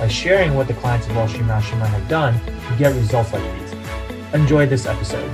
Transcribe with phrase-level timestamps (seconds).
[0.00, 3.42] by sharing what the clients of Wall Street Mastermind have done to get results like
[3.60, 3.72] these.
[4.32, 5.30] Enjoy this episode.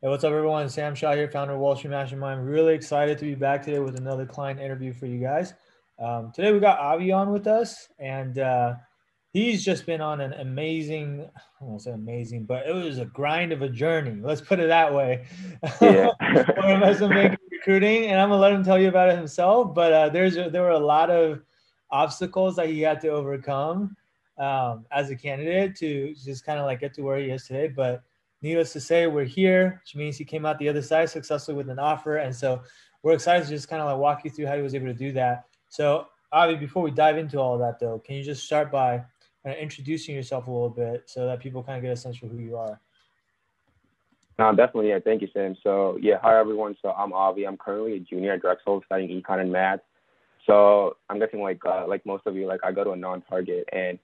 [0.00, 0.68] Hey, what's up, everyone?
[0.68, 2.46] Sam Shaw here, founder of Wall Street Mastermind.
[2.46, 5.54] Really excited to be back today with another client interview for you guys.
[5.98, 8.74] Um, today we got Avi on with us, and uh,
[9.32, 13.52] he's just been on an amazing, I won't say amazing, but it was a grind
[13.52, 14.20] of a journey.
[14.20, 15.26] Let's put it that way.
[15.80, 16.10] Yeah.
[17.60, 19.74] recruiting, and I'm gonna let him tell you about it himself.
[19.74, 21.42] But uh, there's there were a lot of
[21.90, 23.96] obstacles that he had to overcome
[24.38, 27.68] um, as a candidate to just kind of like get to where he is today.
[27.68, 28.02] But
[28.42, 31.68] needless to say, we're here, which means he came out the other side successfully with
[31.68, 32.62] an offer, and so
[33.02, 34.94] we're excited to just kind of like walk you through how he was able to
[34.94, 35.44] do that.
[35.68, 39.02] So, Avi, before we dive into all that, though, can you just start by
[39.42, 42.16] kind of introducing yourself a little bit so that people kind of get a sense
[42.16, 42.80] for who you are?
[44.38, 44.88] No, definitely.
[44.88, 45.54] Yeah, thank you, Sam.
[45.62, 46.76] So, yeah, hi everyone.
[46.80, 47.46] So, I'm Avi.
[47.46, 49.80] I'm currently a junior at Drexel studying econ and math.
[50.46, 53.68] So, I'm guessing like uh, like most of you, like I go to a non-target,
[53.72, 53.98] and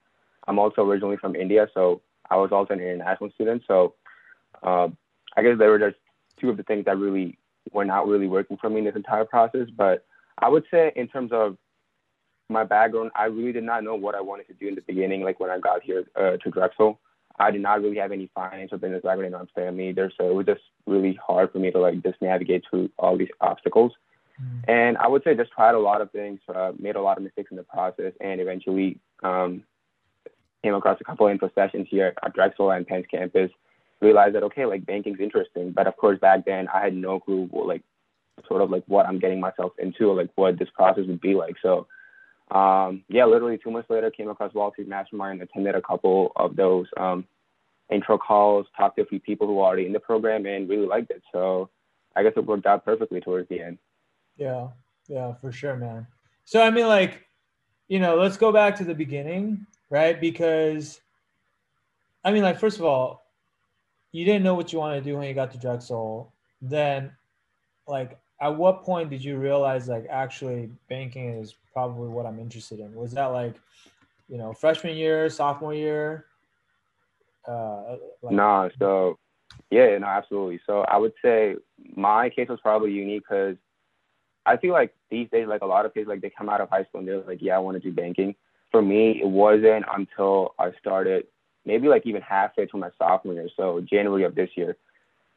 [0.47, 3.63] I'm also originally from India, so I was also an international student.
[3.67, 3.95] So,
[4.61, 4.89] uh,
[5.35, 5.97] I guess there were just
[6.39, 7.37] two of the things that really
[7.73, 10.05] were not really working for me in this entire process, but
[10.37, 11.57] I would say in terms of
[12.49, 15.21] my background, I really did not know what I wanted to do in the beginning.
[15.21, 16.99] Like when I got here uh, to Drexel,
[17.39, 20.33] I did not really have any financial business background in my family either, so it
[20.33, 23.91] was just really hard for me to like just navigate through all these obstacles.
[24.41, 24.63] Mm.
[24.67, 27.23] And I would say just tried a lot of things, uh, made a lot of
[27.23, 29.63] mistakes in the process, and eventually um,
[30.63, 33.51] came across a couple of info sessions here at Drexel and Penn's campus.
[33.99, 37.47] Realized that okay, like banking's interesting, but of course back then I had no clue
[37.49, 37.81] what, like
[38.47, 41.33] sort of like what I'm getting myself into, or, like what this process would be
[41.33, 41.55] like.
[41.61, 41.87] So,
[42.51, 46.55] um, yeah, literally two months later, came across Wall Street Mastermind, attended a couple of
[46.55, 47.25] those um,
[47.91, 50.87] intro calls, talked to a few people who were already in the program, and really
[50.87, 51.21] liked it.
[51.31, 51.69] So,
[52.15, 53.77] I guess it worked out perfectly towards the end.
[54.37, 54.69] Yeah,
[55.07, 56.07] yeah, for sure, man.
[56.45, 57.25] So, I mean, like,
[57.87, 60.19] you know, let's go back to the beginning, right?
[60.19, 61.01] Because,
[62.23, 63.25] I mean, like, first of all,
[64.13, 66.33] you didn't know what you wanted to do when you got to Drexel.
[66.61, 67.11] Then,
[67.87, 72.79] like, at what point did you realize like actually banking is probably what I'm interested
[72.79, 72.93] in?
[72.93, 73.55] Was that like,
[74.29, 76.25] you know, freshman year, sophomore year?
[77.47, 79.17] Uh, like- no, so
[79.71, 80.59] yeah, no, absolutely.
[80.65, 81.55] So I would say
[81.95, 83.55] my case was probably unique because
[84.45, 86.69] I feel like these days, like a lot of kids, like they come out of
[86.69, 88.35] high school and they're like, yeah, I want to do banking.
[88.71, 91.27] For me, it wasn't until I started
[91.65, 94.77] maybe like even halfway through my sophomore year, so January of this year,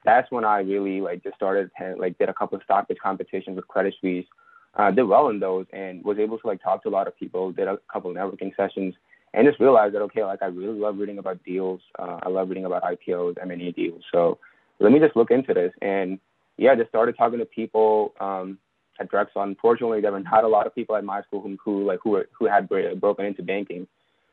[0.04, 3.56] that's when I really like just started like did a couple of stock pitch competitions
[3.56, 4.26] with Credit Suisse.
[4.74, 7.18] Uh, did well in those and was able to like talk to a lot of
[7.18, 7.52] people.
[7.52, 8.94] Did a couple of networking sessions
[9.34, 11.80] and just realized that okay, like I really love reading about deals.
[11.98, 14.02] Uh, I love reading about IPOs, M&A deals.
[14.12, 14.38] So
[14.78, 16.18] let me just look into this and
[16.56, 18.58] yeah, just started talking to people um,
[19.00, 19.42] at Drexel.
[19.42, 22.10] Unfortunately, there were not a lot of people at my school who, who like who
[22.10, 23.86] were, who had broken into banking.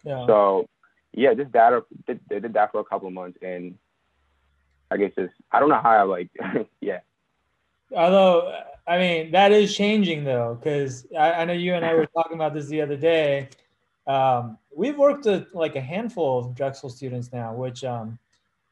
[0.03, 0.25] Yeah.
[0.27, 0.67] So
[1.13, 3.75] yeah, just that did, did that for a couple of months and
[4.91, 6.29] I guess it's I don't know how I like
[6.81, 6.99] yeah.
[7.95, 12.05] Although I mean that is changing though, because I, I, know you and I were
[12.15, 13.49] talking about this the other day.
[14.05, 18.17] Um, we've worked with like a handful of Drexel students now, which um,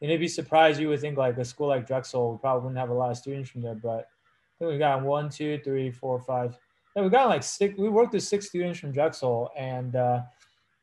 [0.01, 2.89] and it'd be surprised you would think like a school like Drexel probably wouldn't have
[2.89, 4.07] a lot of students from there, but
[4.55, 6.57] I think we've got one, two, three, four, five.
[6.95, 7.77] Yeah, we got like six.
[7.77, 10.21] We worked with six students from Drexel, and uh,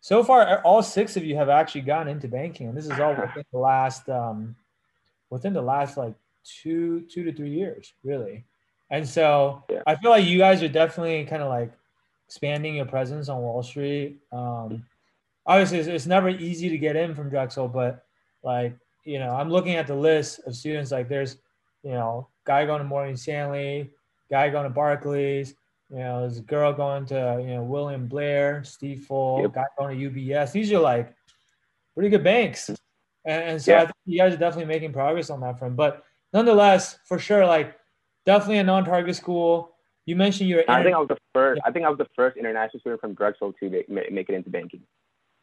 [0.00, 3.14] so far, all six of you have actually gone into banking, and this is all
[3.14, 4.56] within the last um,
[5.32, 6.14] within the last like
[6.44, 8.44] two two to three years, really.
[8.90, 9.82] And so yeah.
[9.86, 11.72] I feel like you guys are definitely kind of like
[12.28, 14.20] expanding your presence on Wall Street.
[14.30, 14.84] Um,
[15.46, 18.04] obviously, it's, it's never easy to get in from Drexel, but
[18.44, 20.92] like you know, I'm looking at the list of students.
[20.92, 21.38] Like there's
[21.82, 23.90] you know, guy going to Morgan Stanley,
[24.30, 25.54] guy going to Barclays.
[25.90, 29.54] You know, there's a girl going to you know William Blair, Stifel, yep.
[29.54, 30.52] guy going to UBS.
[30.52, 31.14] These are like
[31.94, 32.70] pretty good banks.
[33.24, 33.78] And, and so yeah.
[33.78, 35.76] I think you guys are definitely making progress on that front.
[35.76, 37.76] But nonetheless, for sure, like
[38.26, 39.76] definitely a non-target school.
[40.06, 40.64] You mentioned you were.
[40.68, 41.60] I think I was the first.
[41.62, 41.68] Yeah.
[41.68, 44.50] I think I was the first international student from Drexel to make, make it into
[44.50, 44.82] banking.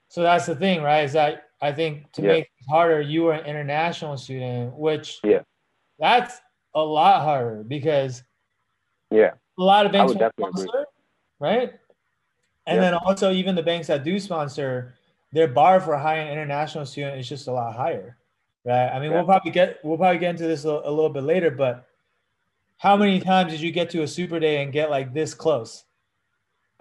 [0.10, 1.04] So that's the thing, right?
[1.04, 2.28] Is that I think to Yeah.
[2.30, 5.44] make it harder, you were an international student, which Yeah.
[5.98, 6.42] that's
[6.76, 8.24] a lot harder because
[9.12, 9.32] Yeah.
[9.58, 10.64] a lot of banks definitely agree.
[10.64, 10.86] sponsor,
[11.40, 11.74] right?
[12.66, 12.82] And Yeah.
[12.82, 14.96] then also even the banks that do sponsor,
[15.32, 18.18] their bar for hiring international student is just a lot higher,
[18.66, 18.90] right?
[18.90, 21.52] I mean, we'll probably get we'll probably get into this a, a little bit later,
[21.52, 21.88] but
[22.78, 25.84] how many times did you get to a super day and get like this close?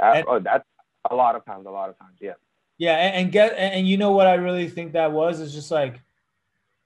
[0.01, 0.65] Uh, And- oh, that's
[1.11, 1.67] a lot of times.
[1.67, 2.17] A lot of times.
[2.21, 2.35] Yeah.
[2.79, 5.53] Yeah, and, and get and, and you know what I really think that was is
[5.53, 6.01] just like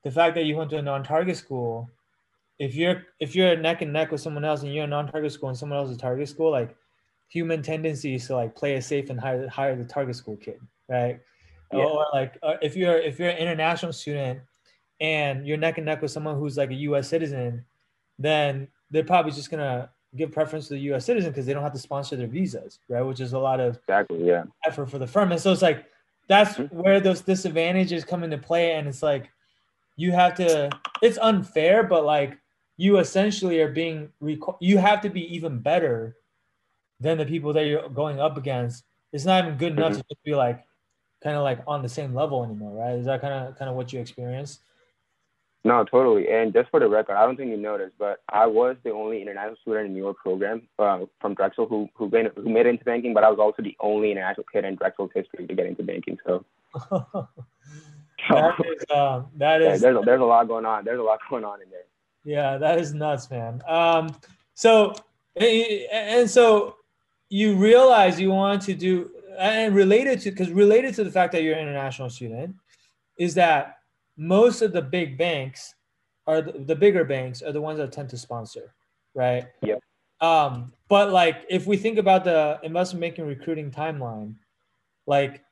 [0.05, 1.91] the fact that you went to a non-target school.
[2.59, 5.51] If you're if you're neck and neck with someone else and you're a non-target school
[5.51, 6.75] and someone else is target school, like
[7.29, 10.61] human tendency is to like play it safe and hire hire the target school kid,
[10.89, 11.21] right?
[11.73, 11.85] Yeah.
[11.85, 14.41] Or like uh, if you're if you're an international student
[15.01, 17.09] and you're neck and neck with someone who's like a U.S.
[17.09, 17.65] citizen,
[18.19, 21.05] then they're probably just gonna give preference to the U.S.
[21.07, 23.01] citizen because they don't have to sponsor their visas, right?
[23.03, 24.25] Which is a lot of Exactly.
[24.27, 24.45] Yeah.
[24.67, 25.33] effort for the firm.
[25.33, 25.87] And so it's like
[26.29, 26.73] that's Mhm.
[26.73, 28.73] where those disadvantages come into play.
[28.75, 29.31] And it's like
[29.97, 30.71] you have to,
[31.03, 32.39] it's unfair, but like
[32.77, 36.17] you essentially are being, requ- you have to be even better
[37.01, 38.85] than the people that you're going up against.
[39.13, 39.97] It's not even good enough Mhm.
[39.99, 40.65] to just be like
[41.23, 42.99] kind of like on the same level anymore, right?
[42.99, 44.61] Is that kind of kind of what you experienced?
[45.65, 46.29] No, totally.
[46.29, 49.23] And just for the record, I don't think you noticed, but I was the only
[49.23, 52.85] international student in your program uh, from Drexel who who, made, who made it into
[52.85, 55.85] banking, but I was also the only international kid in Drexel's history to get into
[55.85, 56.19] banking.
[56.27, 56.45] So,
[58.31, 60.85] that is, um, that yeah, there's a, there's a lot going on.
[60.85, 61.85] There's a lot going on in there.
[62.25, 63.63] Yeah, that is nuts, man.
[63.67, 64.17] Um,
[64.55, 64.95] so
[65.37, 66.77] and so
[67.29, 71.43] you realize you want to do and related to because related to the fact that
[71.43, 72.55] you're an international student
[73.19, 73.79] is that
[74.17, 75.75] most of the big banks
[76.27, 78.75] are the, the bigger banks are the ones that tend to sponsor,
[79.15, 79.47] right?
[79.63, 79.81] Yep.
[80.21, 84.35] Um, but like if we think about the investment banking recruiting timeline,
[85.07, 85.43] like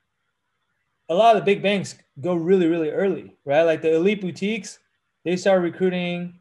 [1.08, 3.62] a lot of the big banks go really, really early, right?
[3.64, 4.78] Like the elite boutiques,
[5.24, 6.38] they start recruiting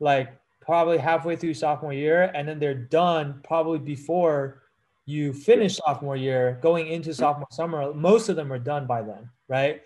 [0.00, 4.62] like probably halfway through sophomore year, and then they're done probably before
[5.08, 7.94] you finish sophomore year, going into sophomore summer.
[7.94, 9.80] Most of them are done by then, right?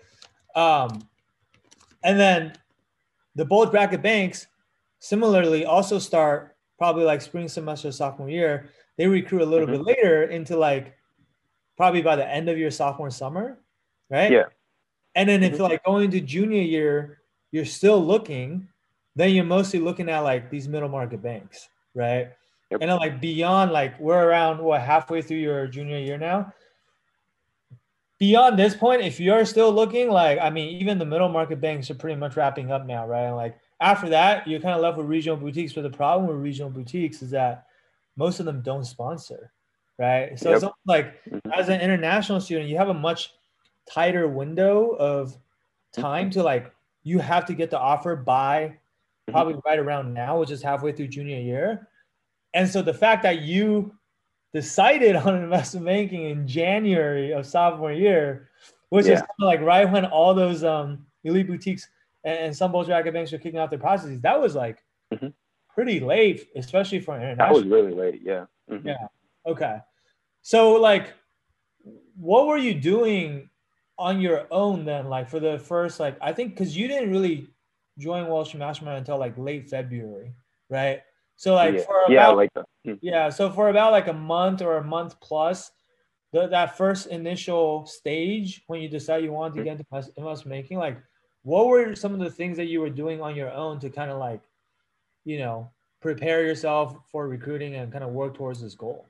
[0.53, 1.07] Um,
[2.03, 2.51] and then
[3.35, 4.47] the bulge bracket banks
[4.99, 8.69] similarly also start probably like spring semester sophomore year.
[8.97, 9.71] They recruit a little Mhm.
[9.71, 10.93] bit later into like
[11.77, 13.59] probably by the end of your sophomore summer,
[14.09, 14.29] right?
[14.29, 14.47] Yeah.
[15.15, 15.59] And then if Mhm.
[15.59, 17.21] like going to junior year,
[17.51, 18.67] you're still looking,
[19.15, 22.33] then you're mostly looking at like these middle market banks, right?
[22.73, 22.81] Yep.
[22.81, 26.51] And then like beyond like we're around what halfway through your junior year now.
[28.17, 31.91] Beyond this point, if you're still looking, like I mean, even the middle market banks
[31.91, 33.25] are pretty much wrapping up now, right?
[33.25, 35.73] And like after that, you're kind of left with regional boutiques.
[35.73, 37.67] But the problem with regional boutiques is that
[38.15, 39.51] most of them don't sponsor,
[39.99, 40.39] right?
[40.39, 40.63] So Yep.
[40.63, 41.41] it's like Mhm.
[41.55, 43.33] as an international student, you have a much
[43.87, 45.37] tighter window of
[45.91, 46.73] time to like
[47.03, 48.69] you have to get the offer by
[49.27, 49.31] Mhm.
[49.31, 51.87] probably right around now, which is halfway through junior year.
[52.53, 53.93] And so the fact that you
[54.53, 58.49] decided on investment banking in January of sophomore year,
[58.89, 59.15] which is Yeah.
[59.19, 61.87] kind of like right when all those um, elite boutiques
[62.23, 65.33] and, and some bulge bracket banks were kicking off their processes, that was like Mhm.
[65.73, 68.21] pretty late, especially for an That was really late.
[68.23, 68.45] Yeah.
[68.69, 68.85] Mhm.
[68.85, 69.07] Yeah.
[69.45, 69.79] Okay.
[70.41, 71.13] So like
[72.15, 73.49] what were you doing
[73.97, 75.09] on your own then?
[75.09, 77.47] Like for the first like I think because you didn't really
[77.97, 80.33] join Wall Street Mastermind until like late February,
[80.69, 81.01] right?
[81.35, 81.81] So like yeah.
[81.81, 82.93] for about yeah, like the, hmm.
[83.01, 85.71] yeah, so for about like a month or a month plus,
[86.31, 89.63] the, that first initial stage when you decide you want to Mhm.
[89.65, 90.97] get into invest- investment making, like
[91.43, 94.09] what were some of the things that you were doing on your own to kind
[94.09, 94.41] of like,
[95.25, 95.69] you know,
[96.01, 99.09] prepare yourself for recruiting and kind of work towards this goal?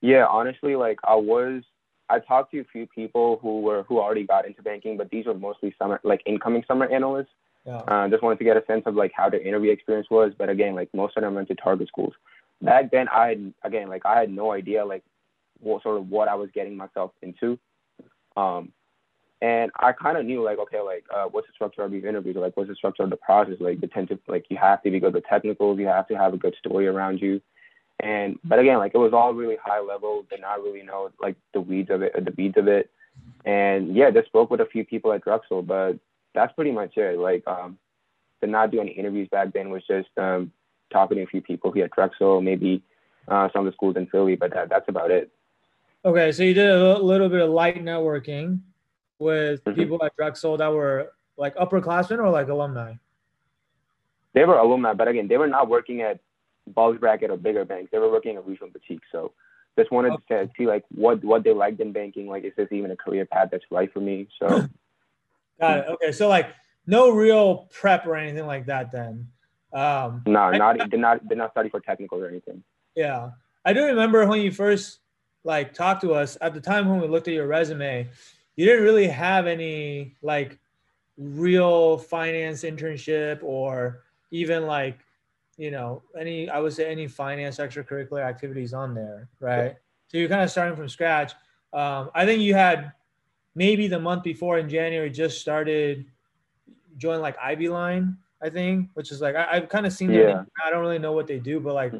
[0.00, 1.62] Yeah, honestly, like I was,
[2.08, 5.26] I talked to a few people who were who already got into banking, but these
[5.26, 7.28] were mostly summer, like incoming summer analysts.
[7.66, 7.78] Yeah.
[7.78, 10.32] Uh, just wanted to get a sense of like how their interview experience was.
[10.36, 12.14] But again, like most of them went to target schools.
[12.62, 15.02] Back then, I had again like I had no idea like
[15.60, 17.58] what sort of what I was getting myself into.
[18.36, 18.72] Um,
[19.42, 22.36] and I kind of knew like okay like uh, what's the structure of these interviews
[22.36, 25.00] like what's the structure of the process like the tentative like you have to be
[25.00, 27.40] good with technicals you have to have a good story around you
[28.00, 31.36] and but again like it was all really high level did not really know like
[31.54, 32.90] the weeds of it the beads of it
[33.44, 35.98] and yeah just spoke with a few people at Drexel but
[36.34, 37.78] that's pretty much it like um
[38.40, 40.52] did not do any interviews back then was just um
[40.92, 42.82] talking to a few people here at Drexel maybe
[43.28, 45.30] uh, some of the schools in Philly but that, that's about it
[46.04, 48.60] Okay, so you did a little bit of light networking
[49.18, 49.74] with Mhm.
[49.74, 52.94] people at Drexel that were like upperclassmen or like alumni.
[54.32, 56.20] they were alumni, but again, they were not working at
[56.68, 57.90] bulge bracket or bigger banks.
[57.90, 59.06] They were working at regional boutiques.
[59.10, 59.32] So
[59.76, 62.28] just wanted to see like what what they liked in banking.
[62.28, 64.28] Like, is this even a career path that's right for me?
[64.38, 64.68] So
[65.60, 65.86] Got it.
[65.88, 66.50] Okay, so like
[66.86, 69.28] no real prep or anything like that then.
[69.72, 72.62] Um, no, I- not did not did not study for technical or anything.
[72.96, 73.30] Yeah.
[73.64, 75.00] I do remember when you first
[75.44, 78.08] like talked to us at the time when we looked at your resume,
[78.56, 80.58] you didn't really have any like
[81.16, 84.98] real finance internship or even like,
[85.56, 89.76] you know, any I would say any finance extracurricular activities on there, right?
[90.08, 91.32] So you're kind of starting from scratch.
[91.72, 92.92] Um, I think you had
[93.54, 96.06] maybe the month before in January just started
[96.96, 100.44] join like Ivy Line, I think, which is like I, I've kind of seen Yeah.
[100.64, 101.92] I don't really know what they do, but like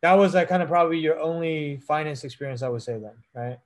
[0.00, 3.58] that was like kind of probably your only finance experience, I would say then, right?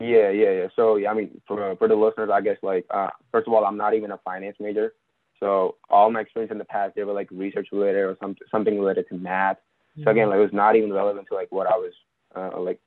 [0.00, 0.68] Yeah, yeah, yeah.
[0.76, 3.64] So yeah, I mean, for for the listeners, I guess like uh, first of all,
[3.64, 4.94] I'm not even a finance major.
[5.40, 8.78] So all my experience in the past, they were like research related or some something
[8.78, 9.58] related to math.
[10.04, 11.92] So again, like it was not even relevant to like what I was
[12.36, 12.78] uh, like,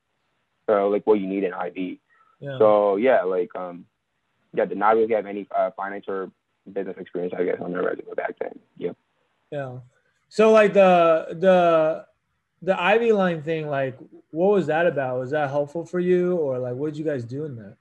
[0.70, 2.00] uh, like what you need in IB.
[2.42, 2.58] Yeah.
[2.58, 3.86] So yeah, like um,
[4.54, 6.32] yeah, did not really have any uh, finance or
[6.72, 8.60] business experience, I guess, on their resume back then.
[8.78, 8.92] Yeah.
[9.52, 9.78] Yeah.
[10.30, 12.06] So like the the
[12.62, 13.98] the Ivy Line thing, like
[14.32, 15.20] what was that about?
[15.20, 17.78] Was that helpful for you, or like what did you guys do in that?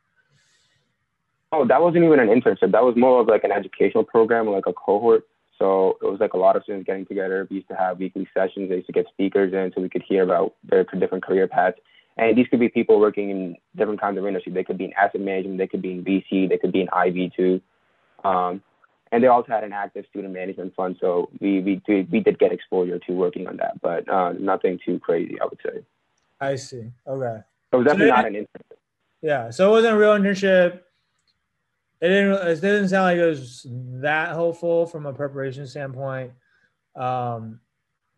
[1.53, 2.71] Oh, that wasn't even an internship.
[2.73, 5.27] That was more of like an educational program, like a cohort.
[5.59, 7.47] So it was like a lot of students getting together.
[7.51, 8.69] We used to have weekly sessions.
[8.69, 11.79] They used to get speakers in so we could hear about their different career paths.
[12.21, 14.53] And these could be people working in different kinds of industry.
[14.53, 16.89] They could be in asset management, they could be in VC, they could be in
[16.93, 17.63] IB too.
[18.23, 18.63] Um,
[19.11, 20.99] and they also had an active student management fund.
[21.01, 24.79] So we we did, we did get exposure to working on that, but uh, nothing
[24.85, 25.83] too crazy, I would say.
[26.43, 26.93] I see.
[27.07, 27.41] Okay.
[27.71, 28.77] So it was definitely So not an internship.
[29.23, 29.51] Yeah.
[29.51, 30.81] So it wasn't a real internship.
[32.03, 32.49] It didn't.
[32.49, 33.67] It didn't sound like it was
[34.01, 36.33] that helpful from a preparation standpoint.
[36.95, 37.61] Um,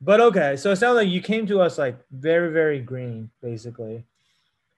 [0.03, 0.57] but okay.
[0.57, 4.05] So it sounds like you came to us like very, very green, basically.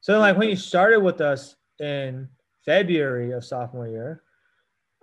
[0.01, 2.29] So like when you started with us in
[2.65, 4.23] February of sophomore year,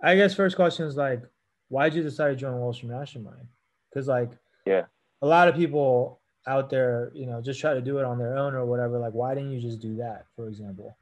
[0.02, 1.22] I guess first question is like,
[1.68, 3.46] why did you decide to join Wall Street Mastermind?
[3.90, 4.30] Because like,
[4.64, 4.84] Yeah.
[5.22, 8.36] a lot of people out there, you know, just try to do it on their
[8.36, 8.98] own or whatever.
[8.98, 10.96] Like, why didn't you just do that, for example?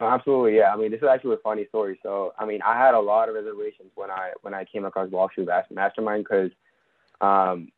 [0.00, 0.72] Absolutely, yeah.
[0.72, 1.98] I mean, this is actually a funny story.
[2.02, 5.10] So, I mean, I had a lot of reservations when I when I came across
[5.10, 6.50] Wall Street Mastermind because,
[7.20, 7.68] um,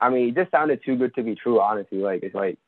[0.00, 1.60] I mean, it just sounded too good to be true.
[1.60, 2.58] Honestly, like it's like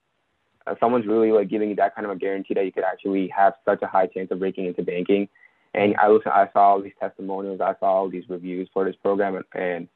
[0.67, 3.29] uh, someone's really like giving you that kind of a guarantee that you could actually
[3.29, 5.29] have such a high chance of breaking into banking.
[5.75, 8.97] And I listened, I saw all these testimonials, I saw all these reviews for this
[8.97, 9.89] program, and, and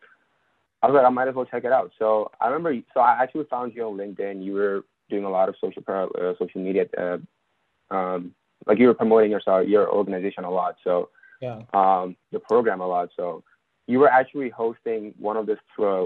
[0.82, 1.92] I was like, I might as well check it out.
[1.98, 4.44] So I remember, so I actually found you on LinkedIn.
[4.44, 6.86] You were doing a lot of social uh, social media.
[6.96, 7.18] Uh,
[7.94, 8.34] um,
[8.66, 10.76] like you were promoting yourself, your organization a lot.
[10.84, 11.08] So
[11.40, 11.62] Yeah.
[11.72, 13.10] um, the program a lot.
[13.16, 13.42] So
[13.86, 16.04] you were actually hosting one of this uh,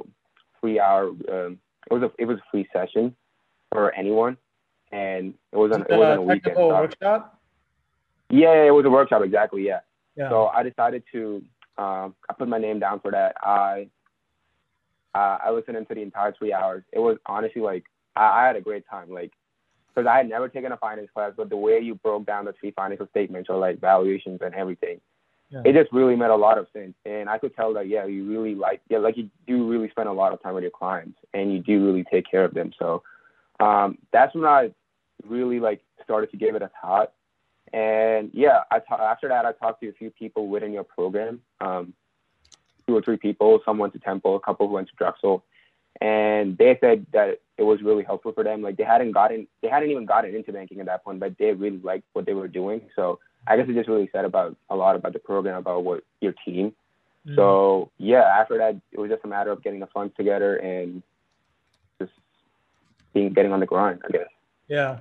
[0.64, 1.09] free hour.
[1.09, 1.59] Um,
[1.90, 3.14] it was a it was a free session
[3.71, 4.38] for anyone,
[4.90, 6.56] and it was on it was on a weekend.
[6.56, 7.38] So- workshop.
[8.30, 9.66] yeah, it was a workshop exactly.
[9.66, 9.80] Yeah.
[10.16, 10.30] Yeah.
[10.30, 11.42] So I decided to
[11.76, 13.37] um, I put my name down for that.
[13.42, 13.88] I
[15.14, 16.83] uh, I listened into the entire three hours.
[16.92, 17.85] It was honestly like
[18.16, 19.11] I, I had a great time.
[19.11, 19.33] Like
[19.94, 22.54] because I had never taken a finance class, but the way you broke down the
[22.59, 25.00] three financial statements or like valuations and everything,
[25.54, 25.62] Yeah.
[25.64, 26.94] it just really made a lot of sense.
[27.04, 30.08] And I could tell that yeah, you really like yeah, like you do really spend
[30.08, 32.73] a lot of time with your clients and you do really take care of them.
[32.78, 33.02] So
[33.61, 34.73] um, that's when I
[35.26, 37.12] really like started to give it a thought.
[37.73, 41.40] And yeah, I ta- after that I talked to a few people within your program,
[41.61, 41.94] um,
[42.87, 43.61] two or three people.
[43.64, 45.44] Some went to Temple, a couple who went to Drexel,
[46.00, 48.62] and they said that it was really helpful for them.
[48.62, 51.52] Like they hadn't gotten, they hadn't even gotten into banking at that point, but they
[51.52, 52.82] really liked what they were doing.
[52.96, 56.05] So I guess it just really said about a lot about the program, about what
[56.21, 56.75] your team.
[57.27, 57.37] Mhm.
[57.37, 61.03] So yeah, after that, it was just a matter of getting the funds together and
[62.01, 62.13] just
[63.13, 64.29] being getting on the grind, I guess.
[64.69, 65.01] Yeah.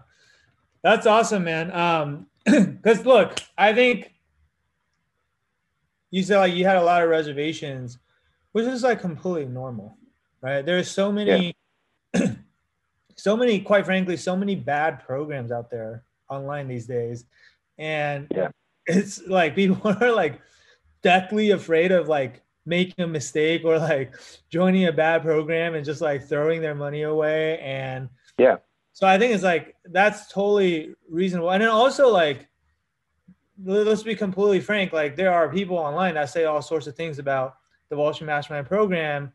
[0.81, 1.71] That's awesome, man.
[1.71, 4.13] Um, because look, I think
[6.11, 7.97] you said like you had a lot of reservations,
[8.51, 9.97] which is like completely normal,
[10.41, 10.65] right?
[10.65, 11.55] There's so many,
[13.15, 17.25] so many, quite frankly, so many bad programs out there online these days.
[17.77, 18.49] And Yeah.
[18.85, 20.39] it's like people are like
[21.01, 24.13] deathly afraid of like making a mistake or like
[24.49, 28.57] joining a bad program and just like throwing their money away and Yeah.
[28.93, 31.51] so I think it's like that's totally reasonable.
[31.51, 32.47] And then also like
[33.63, 36.95] let- let's be completely frank, like there are people online that say all sorts of
[36.95, 37.57] things about
[37.89, 39.31] the Wall Street Mastermind program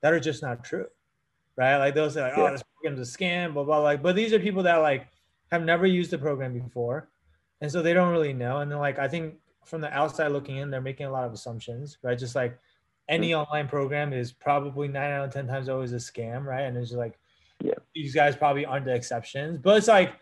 [0.00, 0.86] that are just not true.
[1.56, 1.76] Right?
[1.78, 4.38] Like they'll say like, oh, this program's a scam, blah blah like but these are
[4.38, 5.08] people that like
[5.52, 7.08] have never used the program before.
[7.60, 8.58] And so they don't really know.
[8.58, 9.34] And then like I think
[9.64, 12.18] from the outside looking in, they're making a lot of assumptions, right?
[12.18, 12.58] Just like
[13.08, 13.40] any mm-hmm.
[13.40, 16.62] online program is probably nine out of ten times always a scam, right?
[16.62, 17.18] And it's just like
[17.94, 19.58] these guys probably aren't the exceptions.
[19.58, 20.14] But it's like,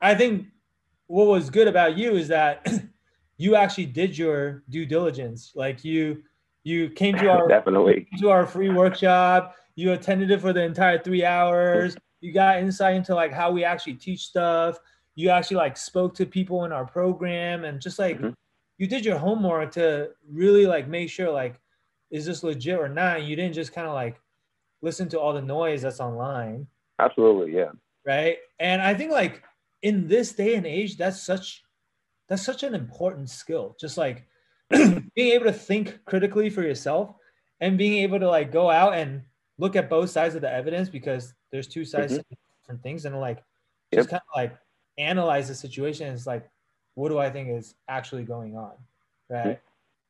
[0.00, 0.46] I think
[1.06, 2.66] what was good about you is that
[3.36, 5.52] you actually did your due diligence.
[5.54, 6.22] Like you
[6.64, 9.56] you came to our definitely to our free workshop.
[9.74, 11.96] You attended it for the entire three hours.
[12.20, 14.78] You got insight into like how we actually teach stuff.
[15.14, 18.30] You actually like spoke to people in our program and just like mm-hmm.
[18.78, 21.60] you did your homework to really like make sure like
[22.10, 23.24] is this legit or not.
[23.24, 24.20] You didn't just kind of like
[24.82, 26.66] listen to all the noise that's online.
[26.98, 27.70] Absolutely, yeah.
[28.06, 28.38] Right.
[28.58, 29.42] And I think like
[29.82, 31.62] in this day and age, that's such
[32.28, 33.76] that's such an important skill.
[33.80, 34.26] Just like
[34.70, 37.14] being able to think critically for yourself
[37.60, 39.22] and being able to like go out and
[39.58, 42.22] look at both sides of the evidence because there's two sides mm-hmm.
[42.22, 43.42] to different things and like
[43.92, 44.10] just yep.
[44.10, 44.56] kind of like
[44.98, 46.12] analyze the situation.
[46.12, 46.48] It's like,
[46.94, 48.72] what do I think is actually going on?
[49.28, 49.60] Right.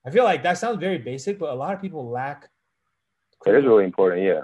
[0.04, 2.50] I feel like that sounds very basic, but a lot of people lack.
[3.46, 4.22] It is really important.
[4.22, 4.40] Yeah.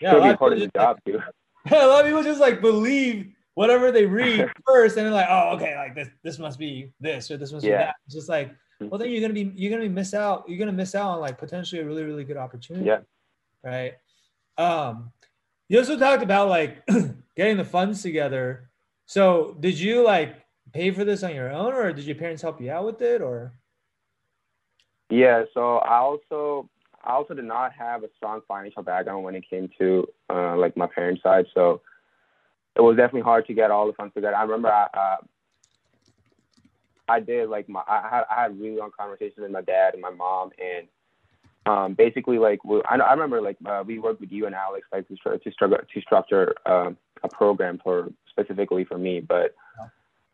[0.00, 0.32] Yeah.
[0.32, 1.20] Be part of the job too.
[1.70, 5.56] a lot of people just like believe whatever they read first, and they're like, oh,
[5.56, 7.70] okay, like this, this must be this or this must yeah.
[7.70, 7.94] be that.
[8.06, 8.88] It's just like, mm-hmm.
[8.88, 10.44] well, then you're gonna be, you're gonna be miss out.
[10.48, 12.86] You're gonna miss out on like potentially a really, really good opportunity.
[12.86, 13.00] Yeah.
[13.62, 13.94] Right.
[14.58, 15.12] Um,
[15.68, 16.86] you also talked about like
[17.36, 18.68] getting the funds together.
[19.06, 20.36] So did you like
[20.72, 23.20] pay for this on your own, or did your parents help you out with it,
[23.20, 23.52] or?
[25.10, 25.44] Yeah.
[25.52, 26.68] So I also
[27.04, 30.76] I also did not have a strong financial background when it came to uh, like
[30.76, 31.82] my parents' side, so
[32.76, 34.34] it was definitely hard to get all the funds together.
[34.34, 35.16] I remember I, uh,
[37.08, 40.02] I did like my I had I had really long conversations with my dad and
[40.02, 40.88] my mom, and
[41.66, 44.86] um, basically like we, I, I remember like uh, we worked with you and Alex
[44.92, 49.54] like to to, structure to structure um, a program for specifically for me, but.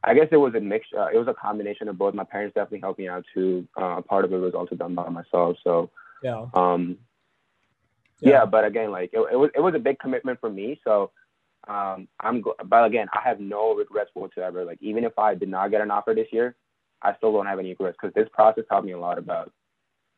[0.02, 0.87] I guess it was a mix.
[0.99, 2.14] Uh, it was a combination of both.
[2.14, 3.68] My parents definitely helped me out too.
[3.76, 5.59] Uh, part of it was also done by myself.
[5.62, 5.90] So
[6.23, 6.47] yeah.
[6.54, 6.97] Um,
[8.20, 8.30] yeah.
[8.30, 10.80] yeah, but again, like it, it, was it was a big commitment for me.
[10.85, 11.11] So
[11.68, 14.64] um, I'm but again, I have no regrets whatsoever.
[14.64, 16.56] Like even if I did not get an offer this year,
[17.02, 19.52] I still don't have any regrets because this process taught me a lot about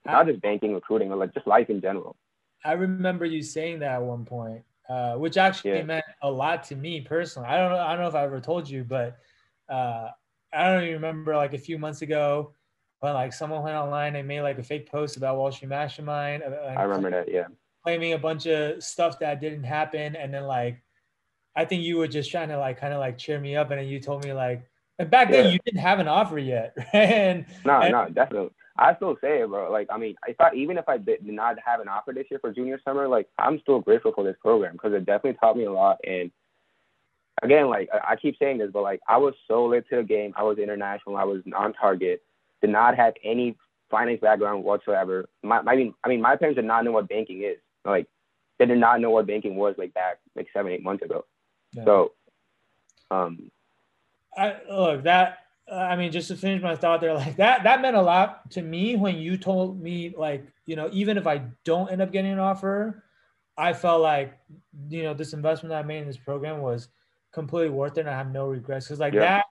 [0.04, 2.16] not just banking, recruiting, but like just life in general.
[2.64, 5.82] I remember you saying that at one point, uh, which actually yeah.
[5.82, 7.48] meant a lot to me personally.
[7.48, 7.78] I don't know.
[7.78, 9.18] I don't know if I ever told you, but
[9.68, 10.08] uh,
[10.52, 12.52] I don't even remember like a few months ago
[13.00, 16.42] when like someone went online and made like a fake post about Wall Street Mastermind.
[16.42, 17.46] Uh, I remember that, yeah.
[17.84, 20.82] Claiming a bunch of stuff that didn't happen, and then like,
[21.56, 23.80] I think you were just trying to like kind of like cheer me up, and
[23.80, 24.68] then you told me like,
[24.98, 25.42] and back yeah.
[25.42, 26.86] then you didn't have an offer yet, right?
[26.92, 28.50] and no, and, no, definitely.
[28.76, 29.70] I still say it, bro.
[29.70, 32.40] Like, I mean, if I even if I did not have an offer this year
[32.40, 35.64] for junior summer, like, I'm still grateful for this program because it definitely taught me
[35.64, 35.98] a lot.
[36.04, 36.30] And
[37.42, 40.32] again, like I keep saying this, but like I was so lit to the game.
[40.36, 41.16] I was international.
[41.16, 42.22] I was on target
[42.62, 43.56] did not have any
[43.90, 45.28] finance background whatsoever.
[45.42, 47.58] My, I mean, I mean, my parents did not know what banking is.
[47.84, 48.06] Like,
[48.58, 51.26] they did not know what banking was like back like seven, eight months ago.
[51.72, 51.84] Yeah.
[51.84, 52.12] So,
[53.10, 53.50] um,
[54.36, 55.41] I look that.
[55.72, 58.62] I mean, just to finish my thought there, like that that meant a lot to
[58.62, 62.32] me when you told me, like, you know, even if I don't end up getting
[62.32, 63.04] an offer,
[63.56, 64.38] I felt like,
[64.88, 66.88] you know, this investment I made in this program was
[67.32, 68.86] completely worth it, and I have no regrets.
[68.86, 69.46] Because like that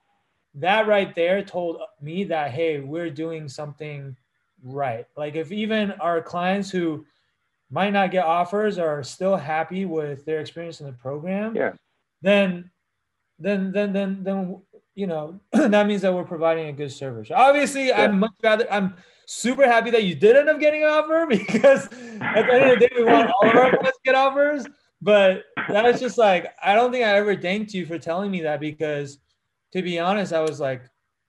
[0.54, 4.16] that right there told me that hey we're doing something
[4.62, 5.06] right.
[5.16, 7.04] Like if even our clients who
[7.70, 11.72] might not get offers are still happy with their experience in the program yeah.
[12.20, 12.70] then
[13.38, 14.60] then then then then
[14.94, 18.02] you know that means that we're providing a good service obviously yeah.
[18.02, 18.94] i'm much rather i'm
[19.26, 21.86] super happy that you did end up getting an offer because
[22.20, 24.66] at the end of the day we want all of our clients to get offers
[25.00, 28.42] but that was just like i don't think i ever thanked you for telling me
[28.42, 29.18] that because
[29.72, 30.82] to be honest, I was like,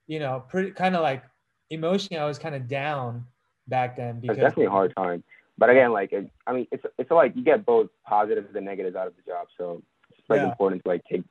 [0.07, 1.23] you know, pretty kind of like
[1.69, 3.25] emotionally, I was kind of down
[3.67, 5.23] back then because it's definitely a hard time.
[5.57, 8.95] But again, like it, I mean, it's it's like you get both positives and negatives
[8.95, 10.49] out of the job, so it's like yeah.
[10.49, 11.23] important to like take.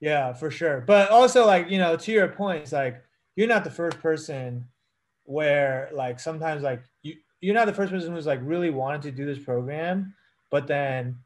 [0.00, 0.82] Yeah, for sure.
[0.86, 3.02] But also, like you know, to your point, it's like
[3.36, 4.66] you're not the first person
[5.24, 9.10] where like sometimes like you you're not the first person who's like really wanted to
[9.10, 10.14] do this program,
[10.50, 11.18] but then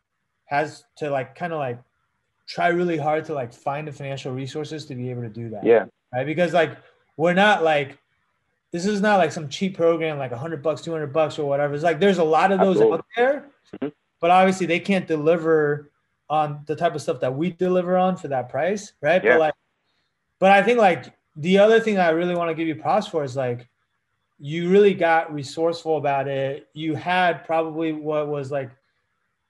[0.46, 1.80] has to like kind of like
[2.46, 5.64] try really hard to like find the financial resources to be able to do that.
[5.64, 5.84] Yeah.
[6.12, 6.24] Right.
[6.24, 6.76] Because like
[7.16, 7.98] we're not like
[8.72, 11.84] this is not like some cheap program like 100 bucks 200 bucks or whatever it's
[11.84, 12.98] like there's a lot of those Absolutely.
[12.98, 13.88] out there mm-hmm.
[14.20, 15.90] but obviously they can't deliver
[16.30, 19.34] on the type of stuff that we deliver on for that price right yeah.
[19.34, 19.54] but like
[20.38, 23.24] but i think like the other thing i really want to give you props for
[23.24, 23.68] is like
[24.38, 28.70] you really got resourceful about it you had probably what was like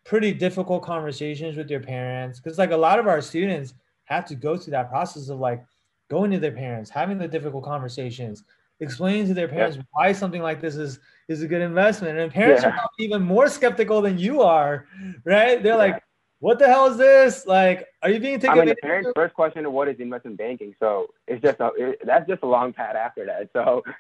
[0.05, 4.35] pretty difficult conversations with your parents because like a lot of our students have to
[4.35, 5.63] go through that process of like
[6.09, 8.45] going to their parents having the difficult conversations
[8.81, 9.83] explaining to their parents yeah.
[9.93, 12.71] why something like this is is a good investment and parents yeah.
[12.71, 14.87] are even more skeptical than you are
[15.25, 15.77] right they're yeah.
[15.77, 16.03] like
[16.41, 17.47] what the hell is this?
[17.47, 18.59] Like, are you being taken?
[18.59, 21.71] I mean, the parents' first question, of "What is investment banking?" So it's just a
[21.77, 23.51] it, that's just a long pad after that.
[23.53, 23.83] So.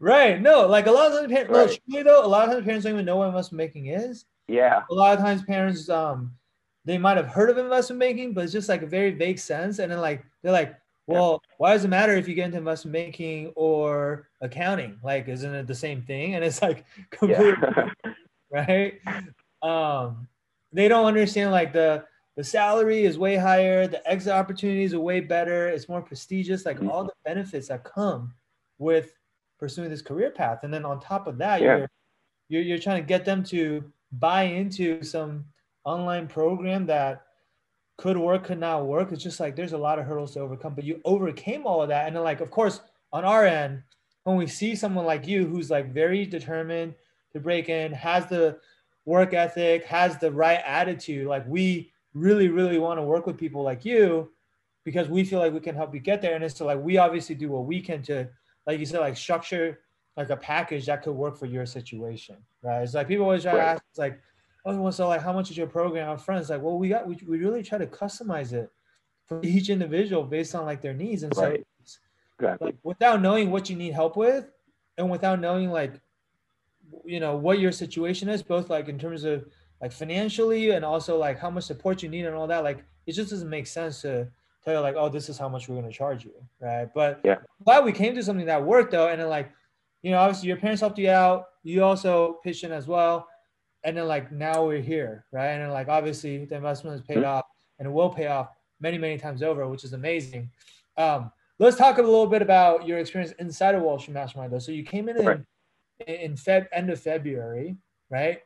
[0.00, 0.40] right.
[0.40, 1.80] No, like a lot of times, parents, right.
[1.86, 4.24] no, though, a lot of times parents don't even know what investment banking is.
[4.48, 4.82] Yeah.
[4.90, 6.32] A lot of times parents, um,
[6.84, 9.78] they might have heard of investment banking, but it's just like a very vague sense.
[9.78, 10.74] And then like they're like,
[11.06, 11.54] well, yeah.
[11.58, 14.98] why does it matter if you get into investment banking or accounting?
[15.02, 16.34] Like, isn't it the same thing?
[16.34, 18.12] And it's like completely yeah.
[18.50, 19.00] right.
[19.62, 20.28] Um,
[20.72, 22.04] they don't understand like the
[22.36, 26.80] the salary is way higher, the exit opportunities are way better, it's more prestigious, like
[26.84, 28.32] all the benefits that come
[28.78, 29.12] with
[29.58, 30.60] pursuing this career path.
[30.62, 31.78] And then on top of that, yeah.
[31.78, 31.90] you're,
[32.48, 35.44] you're you're trying to get them to buy into some
[35.84, 37.22] online program that
[37.96, 39.10] could work, could not work.
[39.10, 41.88] It's just like there's a lot of hurdles to overcome, but you overcame all of
[41.88, 42.06] that.
[42.06, 42.80] And then, like, of course,
[43.12, 43.82] on our end,
[44.24, 46.94] when we see someone like you who's like very determined
[47.32, 48.58] to break in, has the
[49.08, 53.62] work ethic, has the right attitude, like we really, really want to work with people
[53.62, 54.30] like you
[54.84, 56.34] because we feel like we can help you get there.
[56.34, 58.28] And it's so like we obviously do what we can to,
[58.66, 59.80] like you said, like structure
[60.18, 62.82] like a package that could work for your situation, right?
[62.82, 63.58] It's like people always try right.
[63.58, 64.20] to ask, it's like,
[64.66, 66.08] oh, well, so like, how much is your program?
[66.08, 68.70] Our It's like, well, we got, we, we really try to customize it
[69.24, 71.22] for each individual based on like their needs.
[71.22, 71.64] And right.
[71.82, 71.98] so,
[72.38, 72.66] exactly.
[72.66, 74.50] like, without knowing what you need help with,
[74.98, 76.00] and without knowing like,
[77.04, 79.44] you know, what your situation is, both like in terms of
[79.80, 83.12] like financially and also like how much support you need and all that, like, it
[83.12, 84.28] just doesn't make sense to
[84.64, 86.88] tell you like, oh, this is how much we're going to charge you, right?
[86.94, 89.50] But yeah, glad we came to something that worked though, and then like
[90.02, 91.46] you know, obviously your parents helped you out.
[91.62, 93.28] You also pitched in as well.
[93.84, 95.48] And then like now we're here, right?
[95.48, 97.26] And then like obviously the investment has paid mm-hmm.
[97.26, 97.44] off
[97.78, 100.50] and it will pay off many, many times over, which is amazing.
[100.96, 104.58] Um, let's talk a little bit about your experience inside of Wall Street Mastermind though.
[104.58, 105.36] So you came in right.
[105.36, 105.46] in,
[106.06, 107.76] in Feb end of February,
[108.10, 108.40] right?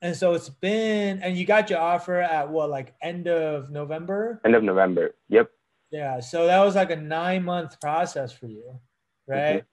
[0.00, 4.40] And so it's been and you got your offer at what like end of November?
[4.44, 5.14] End of November.
[5.28, 5.50] Yep.
[5.90, 6.20] Yeah.
[6.20, 8.80] So that was like a nine month process for you,
[9.26, 9.56] right?
[9.56, 9.66] Mm-hmm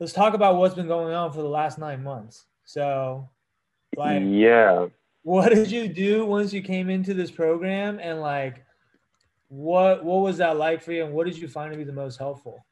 [0.00, 2.46] let's talk about what's been going on for the last nine months.
[2.64, 3.28] So,
[3.96, 4.86] like, yeah,
[5.22, 8.64] what did you do once you came into this program, and like,
[9.48, 11.92] what what was that like for you, and what did you find to be the
[11.92, 12.64] most helpful?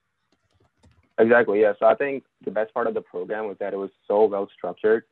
[1.19, 1.61] Exactly.
[1.61, 1.73] Yeah.
[1.79, 4.49] So I think the best part of the program was that it was so well
[4.57, 5.05] structured.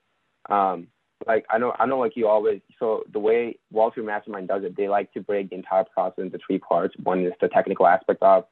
[0.49, 0.87] Um,
[1.27, 2.61] like I know, I know, like you always.
[2.79, 6.25] So the way Wall Street Mastermind does it, they like to break the entire process
[6.25, 6.95] into three parts.
[7.03, 8.45] One is the technical aspect of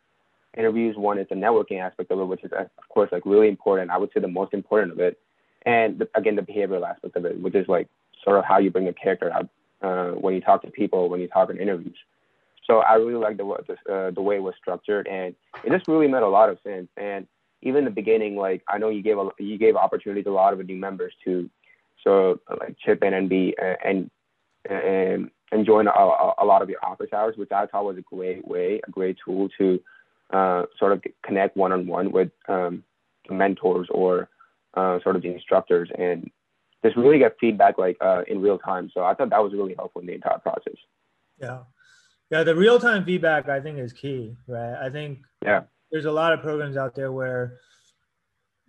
[0.57, 0.97] interviews.
[0.97, 3.91] One is the networking aspect of it, which is of course like really important.
[3.91, 5.19] I would say the most important of it,
[5.65, 7.89] and the, again the behavioral aspect of it, which is like
[8.25, 9.49] sort of how you bring a character out
[9.83, 11.97] uh, when you talk to people, when you talk in interviews.
[12.67, 16.09] So I really like the uh, the way it was structured, and it just really
[16.09, 16.89] made a lot of sense.
[16.97, 17.27] And
[17.65, 20.33] even in the beginning, like I know you gave a, you gave opportunity to a
[20.33, 21.51] lot of new members to,
[22.05, 24.11] so like chip in and be uh, and
[24.69, 28.03] and and join a, a lot of your office hours, which I thought was a
[28.03, 29.81] great way, a great tool to
[30.33, 32.85] uh, sort of connect one on one with um,
[33.31, 34.29] mentors or
[34.75, 36.31] uh, sort of the instructors and
[36.85, 38.91] just really get feedback like uh, in real time.
[38.93, 40.75] So I thought that was really helpful in the entire process.
[41.41, 41.61] Yeah.
[42.31, 44.75] Yeah, the real time feedback I think is key, right?
[44.75, 45.63] I think yeah.
[45.95, 47.61] There's a lot of programs out there where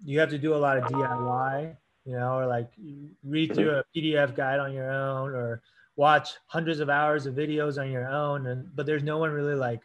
[0.04, 2.70] you have to do a lot of DIY, you know, or like
[3.24, 5.64] read through a PDF guide on your own or
[5.96, 9.56] watch hundreds of hours of videos on your own and but there's no one really
[9.56, 9.82] like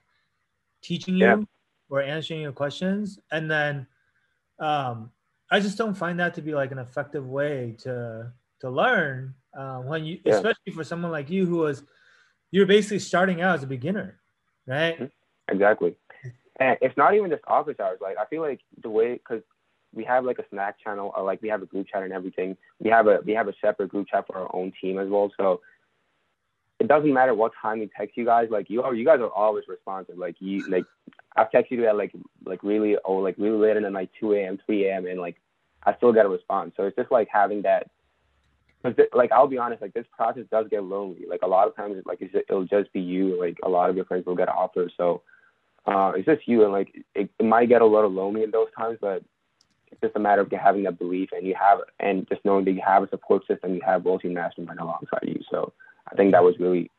[0.82, 1.36] teaching you yeah
[1.88, 3.86] or answering your questions and then
[4.60, 5.10] um,
[5.50, 9.78] i just don't find that to be like an effective way to to learn uh,
[9.78, 10.34] when you yeah.
[10.34, 11.82] especially for someone like you who was
[12.50, 14.18] you're basically starting out as a beginner
[14.66, 15.52] right mm-hmm.
[15.52, 15.96] exactly
[16.60, 19.42] and it's not even just office hours like i feel like the way because
[19.92, 22.56] we have like a Slack channel or like we have a group chat and everything
[22.78, 25.32] we have a we have a separate group chat for our own team as well
[25.36, 25.60] so
[26.80, 28.48] it doesn't matter what time we text you guys.
[28.50, 30.16] Like you are, you guys are always responsive.
[30.16, 30.84] Like you, like
[31.36, 32.12] I've texted you at like
[32.46, 35.06] like really oh like really late in the night, 2 a.m., 3 a.m.
[35.06, 35.36] and like
[35.84, 36.72] I still get a response.
[36.76, 37.90] So it's just like having that.
[38.82, 41.26] Cause like I'll be honest, like this process does get lonely.
[41.28, 43.38] Like a lot of times, like it's, it'll just be you.
[43.38, 45.22] Like a lot of your friends will get offers, so
[45.86, 46.64] uh, it's just you.
[46.64, 49.22] And like it, it might get a little lonely in those times, but
[49.90, 52.72] it's just a matter of having that belief and you have and just knowing that
[52.72, 55.40] you have a support system, you have Wall Street Mastermind alongside you.
[55.50, 55.72] So
[56.10, 56.90] I think that was really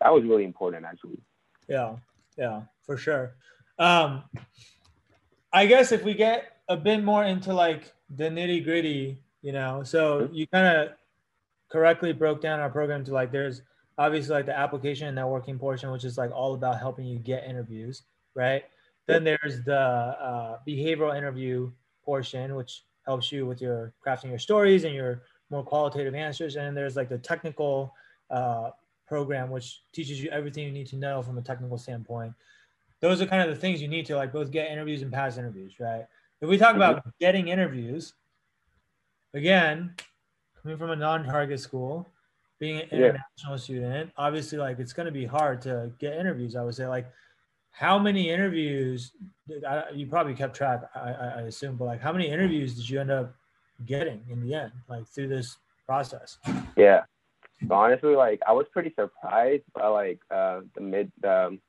[0.00, 1.20] that was really important actually.
[1.68, 1.96] Yeah,
[2.36, 3.34] yeah, for sure.
[3.78, 4.24] Um,
[5.52, 9.82] I guess if we get a bit more into like the nitty gritty, you know,
[9.82, 10.34] so mm-hmm.
[10.34, 10.88] you kind of
[11.70, 13.62] correctly broke down our program to like there's
[13.98, 17.44] obviously like the application and networking portion, which is like all about helping you get
[17.44, 18.02] interviews,
[18.38, 18.62] right?
[19.08, 21.70] Then there's the uh, behavioral interview
[22.04, 26.64] portion, which helps you with your crafting your stories and your more qualitative answers, and
[26.66, 27.92] then there's like the technical
[28.30, 28.70] uh,
[29.06, 32.32] program, which teaches you everything you need to know from a technical standpoint.
[33.00, 35.36] Those are kind of the things you need to like both get interviews and pass
[35.36, 36.04] interviews, right?
[36.40, 38.14] If we talk about getting interviews,
[39.34, 39.94] again,
[40.62, 42.06] coming from a non-target school,
[42.60, 43.56] being an international yeah.
[43.56, 46.56] student, obviously like it's going to be hard to get interviews.
[46.56, 47.10] I would say like
[47.78, 49.12] how many interviews
[49.66, 53.00] I, you probably kept track I, I, assume but like how many interviews did you
[53.00, 53.32] end up
[53.86, 56.38] getting in the end like through this process?
[56.76, 57.02] Yeah.
[57.70, 61.60] Honestly like i was pretty surprised by like uh the mid um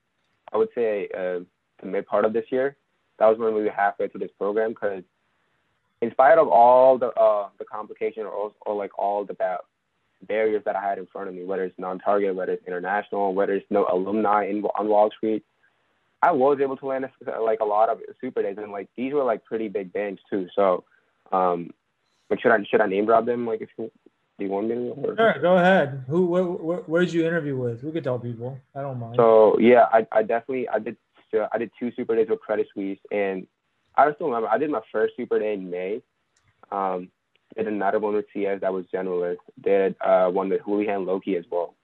[0.52, 1.42] i would say uh
[1.80, 2.76] the mid part of this year.
[3.20, 5.04] That was when we were halfway through this program because
[6.02, 9.36] in spite of all the uh the complication or, or like all the
[10.28, 13.54] barriers that i had in front of me whether it's non-target whether it's international whether
[13.54, 15.46] it's no alumni in on wall street
[16.22, 19.14] I was able to land a, like a lot of super days, and like these
[19.14, 20.48] were like pretty big bands too.
[20.56, 20.84] So,
[21.32, 21.72] um,
[22.30, 23.48] like should I should I name drop them?
[23.48, 23.92] Like if you
[24.38, 24.90] do you want me to?
[24.92, 25.16] Or?
[25.16, 26.06] Sure, go ahead.
[26.08, 27.84] Who where, where, where did you interview with?
[27.84, 28.58] We could tell people.
[28.76, 29.16] I don't mind.
[29.18, 30.98] So yeah, I I definitely I did
[31.52, 33.48] I did two super days with Credit Suisse, and
[33.96, 36.02] I still remember I did my first super day in May.
[36.72, 37.10] Um,
[37.56, 39.38] did another one with CS that was generalist.
[39.62, 41.76] Did uh, one with Houlihan Lokey as well.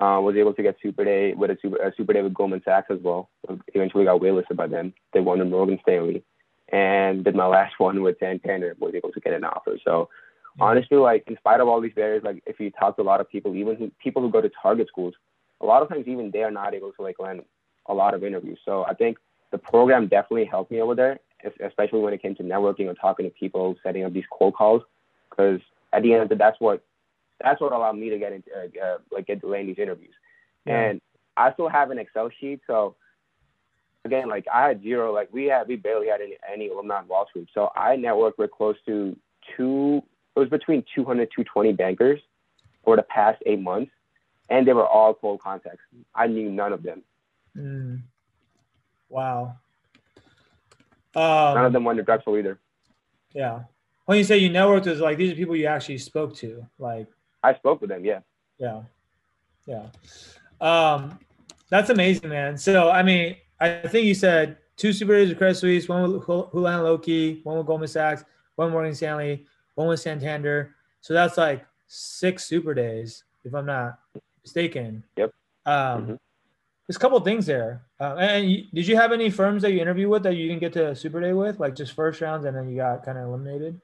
[0.00, 2.62] Uh, was able to get Super Day with a Super, a Super Day with Goldman
[2.64, 3.28] Sachs as well.
[3.74, 4.94] Eventually got waitlisted by them.
[5.12, 6.24] They won the Morgan Stanley,
[6.72, 8.74] and did my last one with Santander.
[8.78, 9.76] Was able to get an offer.
[9.84, 10.62] So mm-hmm.
[10.62, 13.20] honestly, like in spite of all these barriers, like if you talk to a lot
[13.20, 15.12] of people, even who, people who go to target schools,
[15.60, 17.42] a lot of times even they are not able to like land
[17.86, 18.58] a lot of interviews.
[18.64, 19.18] So I think
[19.50, 21.20] the program definitely helped me over there,
[21.62, 24.82] especially when it came to networking or talking to people, setting up these cold calls.
[25.28, 25.60] Because
[25.92, 26.82] at the end of the day, that's what
[27.42, 30.14] that's what allowed me to get into uh, uh, like get to land these interviews.
[30.66, 30.80] Yeah.
[30.80, 31.00] And
[31.36, 32.96] I still have an Excel sheet, so
[34.04, 37.08] again, like I had zero, like we had we barely had any, any alumni on
[37.08, 37.48] Wall Street.
[37.54, 39.16] So I networked with close to
[39.56, 40.02] two.
[40.36, 42.20] It was between 200 220 bankers
[42.84, 43.90] for the past eight months,
[44.48, 45.82] and they were all cold contacts.
[46.14, 47.02] I knew none of them.
[47.56, 48.02] Mm.
[49.08, 49.56] Wow.
[51.14, 52.58] Um, none of them went to Drexel either.
[53.32, 53.60] Yeah.
[54.06, 57.08] When you say you networked with, like these are people you actually spoke to, like
[57.42, 58.04] I spoke with them.
[58.04, 58.20] Yeah.
[58.58, 58.82] Yeah.
[59.66, 59.86] Yeah.
[60.60, 61.18] Um,
[61.68, 62.56] that's amazing, man.
[62.58, 66.24] So, I mean, I think you said two Super Days with Credit Suisse, one with
[66.24, 68.24] Houlihan Lokey, one with Goldman Sachs,
[68.56, 70.74] one Morgan Stanley, one with Santander.
[71.00, 73.98] So that's like six Super Days, if I'm not
[74.42, 75.04] mistaken.
[75.16, 75.32] Yep.
[75.66, 76.14] Um, mm-hmm.
[76.86, 77.82] There's a couple things there.
[78.00, 80.60] Uh, and you, did you have any firms that you interviewed with that you didn't
[80.60, 83.24] get to Super Day with, like just first rounds, and then you got kind of
[83.28, 83.80] eliminated?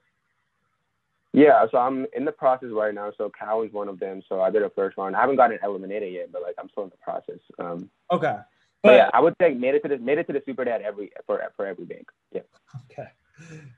[1.37, 3.13] Yeah, so I'm in the process right now.
[3.19, 4.23] So Cowen's one of them.
[4.27, 5.15] So I did a first round.
[5.15, 7.41] I haven't gotten eliminated yet, but like I'm still in the process.
[7.59, 8.39] Um, okay.
[8.83, 10.65] But, but yeah, I would say made it to the made it to the super
[10.65, 12.09] day at every for for every bank.
[12.33, 12.41] Yeah.
[12.91, 13.09] Okay.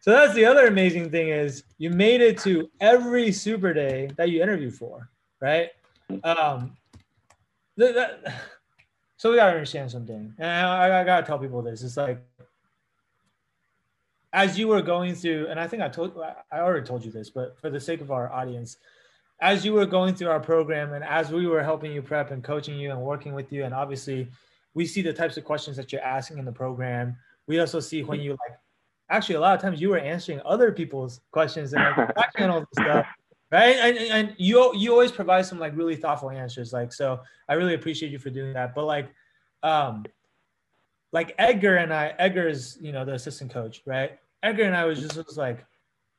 [0.02, 4.30] So that's the other amazing thing is you made it to every super day that
[4.30, 5.70] you interview for, right?
[6.12, 6.24] Mm-hmm.
[6.24, 6.76] Um,
[7.76, 8.40] that,
[9.16, 11.82] so we gotta understand something, and I, I gotta tell people this.
[11.82, 12.24] It's like
[14.38, 16.16] as you were going through, and I think I told,
[16.52, 18.76] I already told you this, but for the sake of our audience,
[19.40, 22.44] as you were going through our program and as we were helping you prep and
[22.44, 24.28] coaching you and working with you, and obviously
[24.74, 27.16] we see the types of questions that you're asking in the program.
[27.48, 28.58] We also see when you like,
[29.10, 31.82] actually, a lot of times you were answering other people's questions and
[32.16, 33.06] like channel stuff,
[33.50, 33.74] right?
[33.74, 36.72] And, and you you always provide some like really thoughtful answers.
[36.72, 38.72] Like, so I really appreciate you for doing that.
[38.72, 39.08] But like,
[39.64, 40.04] um,
[41.10, 44.16] like Edgar and I, Edgar is, you know, the assistant coach, right?
[44.42, 45.64] Edgar and I was just was like,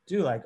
[0.08, 0.44] dude, like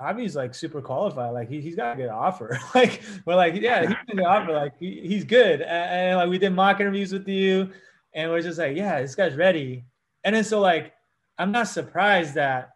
[0.00, 1.32] Avi's like super qualified.
[1.32, 2.58] Like he, he's got a good offer.
[2.74, 4.52] like we're like, yeah, he's got a offer.
[4.52, 5.60] Like he, he's good.
[5.60, 7.70] And, and, like we did mock interviews with you,
[8.12, 9.84] and we're just like, yeah, this guy's ready.
[10.24, 10.92] And then so like,
[11.38, 12.70] I'm not surprised that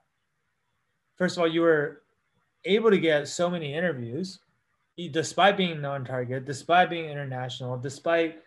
[1.17, 2.03] first of all you were
[2.65, 4.41] able to get so many interviews,
[5.11, 8.43] despite being non-target, despite being international, despite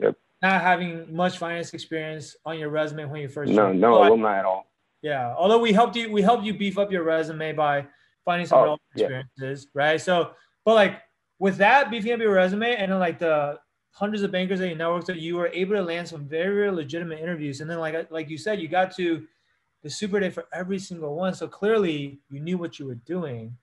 [0.00, 3.80] yep not having much finance experience on your resume when you first no joined.
[3.80, 4.66] no alumni at all
[5.04, 7.86] yeah although we helped you we helped you beef up your resume by
[8.24, 9.80] finding some oh, relevant experiences yeah.
[9.82, 10.30] right so
[10.64, 11.02] but like
[11.38, 13.58] with that beefing up your resume and then like the
[13.90, 16.70] hundreds of bankers that you networked that you were able to land some very, very
[16.70, 19.26] legitimate interviews and then like like you said you got to
[19.82, 23.54] the super day for every single one so clearly you knew what you were doing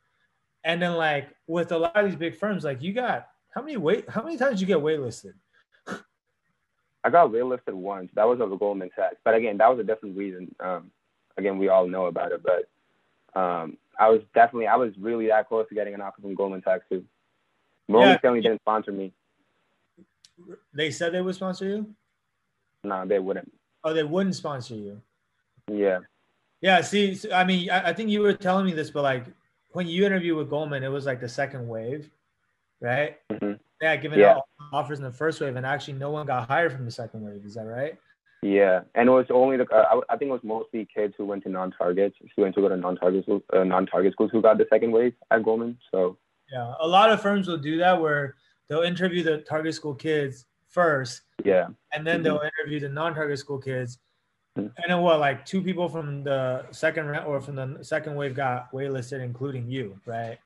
[0.64, 3.78] and then like with a lot of these big firms like you got how many
[3.78, 5.34] wait how many times did you get waitlisted
[7.04, 8.12] I got waitlisted once.
[8.14, 9.16] That was over Goldman Sachs.
[9.26, 10.54] But again, that was a different reason.
[10.60, 10.92] Um,
[11.38, 12.42] again, we all know about it.
[12.44, 16.36] But um, I was definitely, I was really that close to getting an offer from
[16.36, 17.04] Goldman Sachs too.
[17.88, 18.20] Morgan yeah.
[18.20, 19.14] Stanley didn't sponsor me.
[20.74, 21.96] They said they would sponsor you.
[22.84, 23.52] No, they wouldn't.
[23.84, 25.02] Oh, they wouldn't sponsor you.
[25.68, 26.00] Yeah.
[26.62, 26.82] Yeah.
[26.82, 29.26] See, I mean, I, I think you were telling me this, but like,
[29.74, 32.10] when you interviewed with Goldman, it was like the second wave,
[32.82, 33.18] right?
[33.32, 34.36] hmm Yeah, giving Yeah.
[34.36, 37.24] out offers in the first wave, and actually no one got hired from the second
[37.24, 37.46] wave.
[37.46, 37.98] Is that right?
[38.42, 41.26] Yeah, and it was only the uh, I, I think it was mostly kids who
[41.26, 44.58] went to non-targets, who went to go to non-target schools, uh, non-target schools who got
[44.58, 45.78] the second wave at Goldman.
[45.92, 46.18] So
[46.52, 48.36] Yeah, a lot of firms will do that where
[48.68, 53.60] they'll interview the target school kids first, yeah, and then they'll interview the non-target school
[53.60, 54.00] kids.
[54.58, 54.72] Mhm.
[54.78, 55.20] And then what?
[55.20, 59.70] Like two people from the second round or from the second wave got waitlisted, including
[59.70, 60.40] you, right?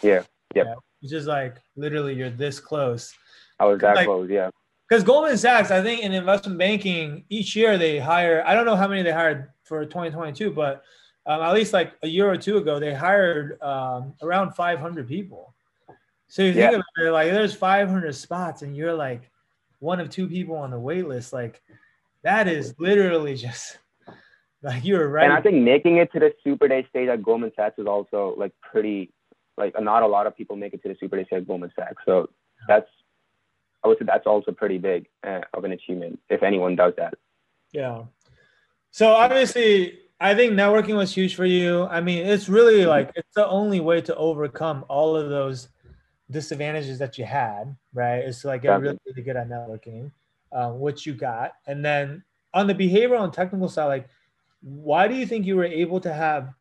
[0.00, 0.22] yeah,
[0.54, 0.78] yep.
[1.02, 3.14] Which is like literally you're this close.
[3.60, 4.30] I was that Like- close.
[4.30, 4.48] Yeah,
[4.92, 8.76] Because Goldman Sachs, I think in investment banking, each year they hire, I don't know
[8.76, 10.82] how many they hired for 2022, but
[11.24, 15.54] um, at least like a year or two ago, they hired um, around 500 people.
[16.28, 16.76] So you think Yeah.
[16.76, 19.30] about it, like there's 500 spots and you're like
[19.78, 21.32] one of two people on the wait list.
[21.32, 21.62] Like
[22.22, 23.78] that is literally just
[24.62, 25.24] like you're right.
[25.24, 28.34] and I think making it to the Super Day stage at Goldman Sachs is also
[28.36, 29.10] like pretty,
[29.56, 31.72] like not a lot of people make it to the Super Day stage at Goldman
[31.74, 32.02] Sachs.
[32.04, 32.28] So
[32.68, 32.90] that's,
[33.84, 37.14] I would say that's also pretty big uh, of an achievement if anyone does that.
[37.72, 38.04] Yeah.
[38.90, 41.84] So obviously, I think networking was huge for you.
[41.86, 45.68] I mean, it's really like it's the only way to overcome all of those
[46.30, 48.18] disadvantages that you had, right?
[48.18, 50.12] It's like get really, really good at networking,
[50.52, 51.54] um, which you got.
[51.66, 52.22] And then
[52.54, 54.08] on the behavioral and technical side, like,
[54.60, 56.54] why do you think you were able to have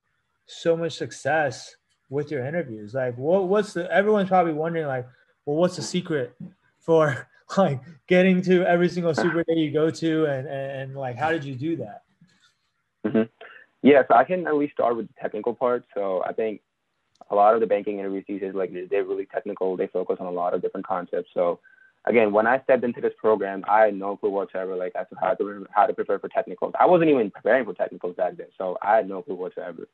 [0.47, 1.75] so much success
[2.09, 2.93] with your interviews?
[2.93, 5.07] Like, what what's the everyone's probably wondering, like,
[5.45, 6.35] well, what's the secret
[6.81, 11.31] for like getting to every single super day you go to and, and, like how
[11.31, 12.03] did you do that
[13.83, 15.85] Yeah, so I can at least start with the technical part.
[15.93, 16.61] So I think
[17.29, 19.75] a lot of the banking interviews these days, like they're really technical.
[19.75, 21.29] They focus on a lot of different concepts.
[21.33, 21.59] So
[22.05, 25.15] again, when I stepped into this program, I had no clue whatsoever, like as to
[25.19, 26.73] how to how to prepare for technicals.
[26.79, 29.87] I wasn't even preparing for technicals back then, so I had no clue whatsoever.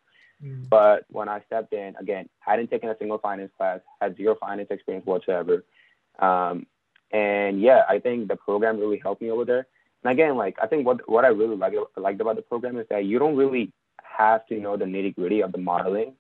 [0.44, 0.68] Mm.
[0.70, 4.36] But when I stepped in, again, I hadn't taken a single finance class, had zero
[4.40, 5.64] finance experience whatsoever.
[6.20, 6.68] Um,
[7.12, 9.68] and yeah, I think the program really helped me over there.
[10.04, 12.88] And again, like I think what what I really like, liked about the program is
[12.90, 13.72] that you don't really
[14.04, 16.14] have to know the nitty gritty of the modeling,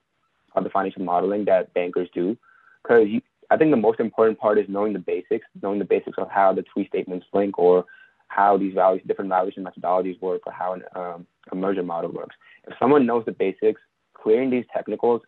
[0.55, 2.37] of the financial modeling that bankers do,
[2.83, 3.07] because
[3.49, 6.53] I think the most important part is knowing the basics, knowing the basics of how
[6.53, 7.85] the three statements link or
[8.27, 12.35] how these values, different valuation methodologies work, or how an, um, a merger model works.
[12.67, 13.81] If someone knows the basics,
[14.13, 15.21] clearing these technicals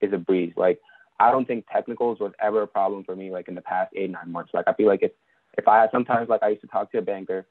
[0.00, 0.52] is a breeze.
[0.56, 0.80] Like
[1.18, 3.30] I don't think technicals was ever a problem for me.
[3.30, 5.12] Like in the past eight nine months, like I feel like if
[5.56, 7.46] if I sometimes like I used to talk to a banker,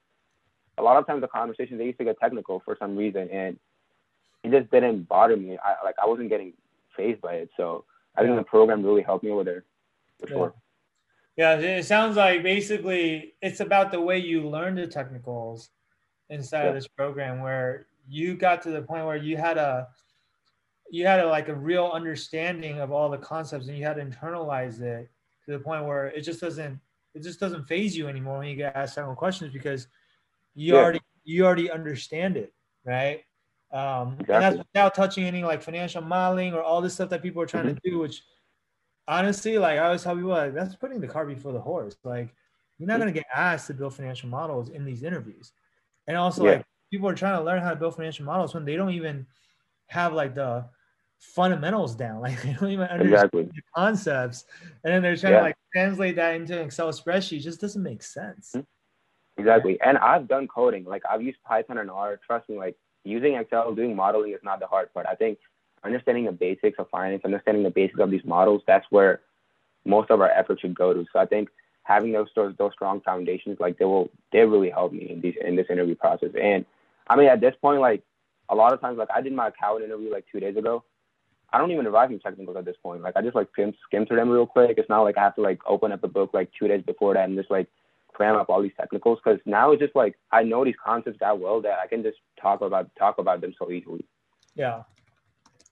[0.78, 3.58] a lot of times the conversations they used to get technical for some reason, and
[4.44, 5.58] it just didn't bother me.
[5.64, 6.54] I like I wasn't getting
[6.96, 7.50] phased by it.
[7.58, 9.64] So I think the program really helped me over there
[10.20, 10.36] for Yeah.
[10.36, 10.54] sure.
[11.38, 15.72] yeah it sounds like basically it's about the way you learn the technicals
[16.30, 19.88] inside of this program where you got to the point where you had a
[20.92, 24.06] you had a, like a real understanding of all the concepts and you had to
[24.06, 25.10] internalize it
[25.46, 26.80] to the point where it just doesn't
[27.14, 29.88] it just doesn't phase you anymore when you get asked certain questions because
[30.54, 30.82] you Yeah.
[30.82, 32.54] already you already understand it
[32.86, 33.24] right?
[33.72, 37.42] Um, and that's without touching any like financial modeling or all this stuff that people
[37.42, 38.22] are trying to do which
[39.08, 41.98] honestly like i always tell people like that's putting the cart before the horse.
[42.04, 42.34] Like
[42.78, 45.52] you're not going to get asked to build financial models in these interviews.
[46.08, 46.52] And also Yeah.
[46.52, 49.26] like people are trying to learn how to build financial models when they don't even
[49.88, 50.66] have like the
[51.20, 53.44] fundamentals down like they don't even understand Exactly.
[53.44, 54.46] the concepts
[54.84, 55.40] and then they're trying Yeah.
[55.40, 58.62] to like translate that into an excel spreadsheet it just doesn't make sense mm-hmm.
[59.38, 59.78] Exactly.
[59.82, 60.86] And I've done coding.
[60.86, 62.20] Like I've used Python and R.
[62.26, 65.06] Trust me, like using Excel, doing modeling is not the hard part.
[65.10, 65.40] I think
[65.84, 69.22] understanding the basics of finance, understanding the basics of these models, that's where
[69.86, 71.06] most of our effort should go to.
[71.12, 71.50] So I think
[71.84, 75.36] having those those, those strong foundations, like they will they really help me in these
[75.44, 76.30] in this interview process.
[76.42, 76.66] And
[77.10, 78.04] I mean at this point, like
[78.50, 80.84] a lot of times, like I did my account interview like two days ago.
[81.54, 83.02] I don't even revise any technicals at this point.
[83.02, 84.78] Like I just like skim, skim through them real quick.
[84.78, 87.14] It's not like I have to like open up the book like two days before
[87.14, 87.68] that and just like
[88.14, 91.38] cram up all these technicals because now it's just like I know these concepts that
[91.40, 94.06] well that I can just talk about talk about them so easily.
[94.56, 94.84] Yeah.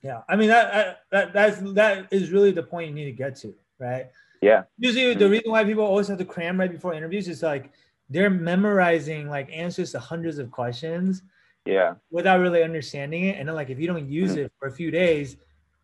[0.02, 0.22] Yeah.
[0.28, 3.54] I mean that that that's that is really the point you need to get to,
[3.80, 4.08] right?
[4.42, 4.64] Yeah.
[4.78, 5.32] Usually the Mhm.
[5.32, 7.72] reason why people always have to cram right before interviews is like
[8.10, 11.24] they're memorizing like answers to hundreds of questions
[11.66, 11.96] Yeah.
[12.12, 13.38] without really understanding it.
[13.40, 15.38] And then like if you don't use it for a few days,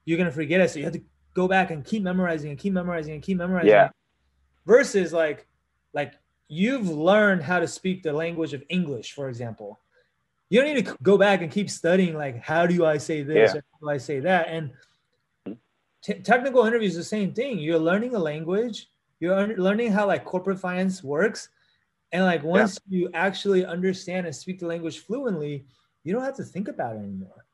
[0.09, 0.71] you're gonna forget it.
[0.71, 1.03] So you have to
[1.35, 3.69] go back and keep memorizing and keep memorizing and keep memorizing.
[3.69, 3.89] Yeah.
[4.65, 5.45] Versus like
[5.93, 6.15] like
[6.47, 9.79] you've learned how to speak the language of English, for example.
[10.49, 13.53] You don't need to go back and keep studying like how do I say this
[13.53, 13.59] Yeah.
[13.59, 14.47] or how do I say that.
[14.47, 14.71] And
[16.01, 17.59] t- technical interviews the same thing.
[17.59, 18.89] You're learning a language.
[19.19, 21.49] You're learning how like corporate finance works.
[22.11, 25.67] And like once you actually understand and speak the language fluently,
[26.03, 27.45] you don't have to think about it anymore.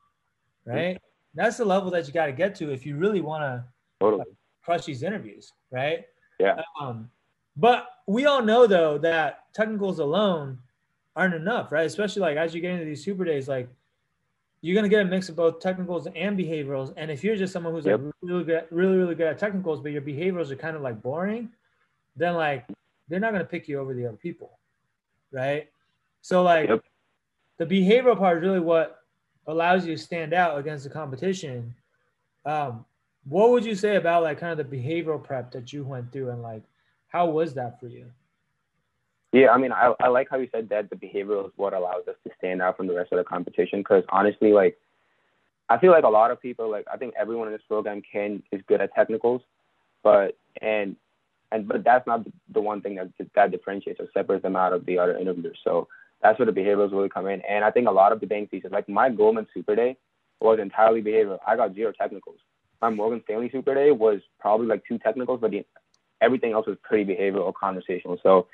[0.66, 0.70] Mm-hmm.
[0.70, 0.98] Right.
[1.36, 3.64] That's the level that you got to get to if you really want to
[4.00, 4.24] Totally.
[4.62, 6.06] crush these interviews, right?
[6.40, 6.60] Yeah.
[6.80, 7.10] Um,
[7.56, 10.58] but we all know though that technicals alone
[11.14, 11.86] aren't enough, right?
[11.86, 13.68] Especially like as you get into these super days, like
[14.62, 16.92] you're gonna get a mix of both technicals and behaviorals.
[16.96, 18.00] And if you're just someone who's Yep.
[18.00, 21.00] like really good, really really good at technicals, but your behaviorals are kind of like
[21.02, 21.50] boring,
[22.16, 22.66] then like
[23.08, 24.58] they're not gonna pick you over the other people,
[25.32, 25.68] right?
[26.22, 26.82] So like Yep.
[27.58, 29.05] the behavioral part is really what
[29.46, 31.74] allows you to stand out against the competition.
[32.44, 32.84] Um,
[33.28, 36.30] what would you say about like kind of the behavioral prep that you went through
[36.30, 36.62] and like
[37.08, 38.06] how was that for you?
[39.32, 42.06] Yeah, I mean, I, I like how you said that the behavioral is what allows
[42.08, 43.80] us to stand out from the rest of the competition.
[43.80, 44.78] Because honestly, like,
[45.68, 48.42] I feel like a lot of people, like, I think everyone in this program can
[48.52, 49.42] is good at technicals,
[50.02, 50.96] but and
[51.52, 54.86] and but that's not the one thing that that differentiates or separates them out of
[54.86, 55.58] the other interviewers.
[55.64, 55.88] So
[56.22, 57.42] that's where the behaviorals really come in.
[57.42, 59.96] And I think a lot of the bank pieces, like my Goldman Super Day,
[60.40, 61.38] was entirely behavioral.
[61.46, 62.38] I got zero technicals.
[62.80, 65.64] My Morgan Stanley Super Day was probably like two technicals, but the,
[66.20, 68.18] everything else was pretty behavioral conversational.
[68.22, 68.48] So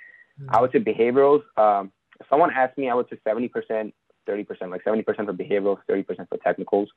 [0.49, 1.43] I would say behaviorals.
[1.57, 3.93] Um, if someone asked me, I would say 70%,
[4.29, 6.89] 30%, like 70% for behaviorals, 30% for technicals.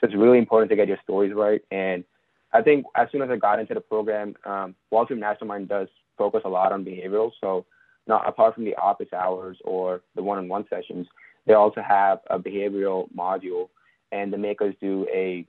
[0.00, 1.60] So it's really important to get your stories right.
[1.70, 2.04] And
[2.52, 5.88] I think as soon as I got into the program, um, Wall Street Mastermind does
[6.18, 7.30] focus a lot on behavioral.
[7.40, 7.64] So
[8.06, 11.06] not apart from the office hours or the one-on-one sessions,
[11.46, 13.68] they also have a behavioral module,
[14.10, 15.46] and they make us do a.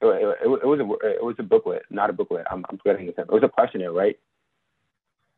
[0.00, 2.46] It, it, it was a it was a booklet, not a booklet.
[2.50, 3.28] I'm, I'm forgetting the term.
[3.28, 4.18] It was a questionnaire, right?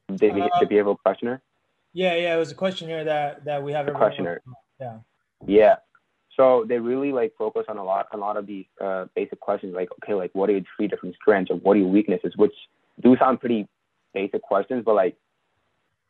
[0.08, 1.40] The, Uh, the behavioral questionnaire.
[1.92, 3.88] Yeah, yeah, it was a questionnaire that that we have.
[3.88, 4.42] A questionnaire.
[4.80, 4.98] Yeah.
[5.46, 5.76] Yeah.
[6.36, 9.74] So they really like focus on a lot, a lot of these uh, basic questions,
[9.74, 12.54] like okay, like what are your three different strengths or what are your weaknesses, which
[13.00, 13.68] do sound pretty
[14.14, 15.16] basic questions, but like,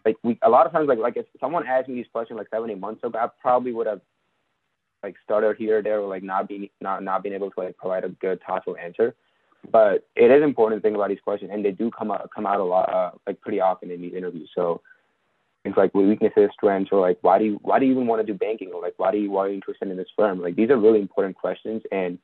[0.04, 2.48] like we a lot of times like like if someone asked me these questions like
[2.50, 4.00] seven eight months ago, I probably would have
[5.02, 7.76] like stuttered here or there or like not being not not being able to like
[7.76, 9.14] provide a good thoughtful answer.
[9.70, 12.46] But it is important to think about these questions, and they do come out come
[12.46, 14.50] out a lot, uh, like pretty often in these interviews.
[14.54, 14.80] So
[15.62, 18.32] things like weaknesses, strengths, or like why do you why do you even want to
[18.32, 20.40] do banking, or like why do you why are you interested in this firm?
[20.40, 22.18] Like these are really important questions and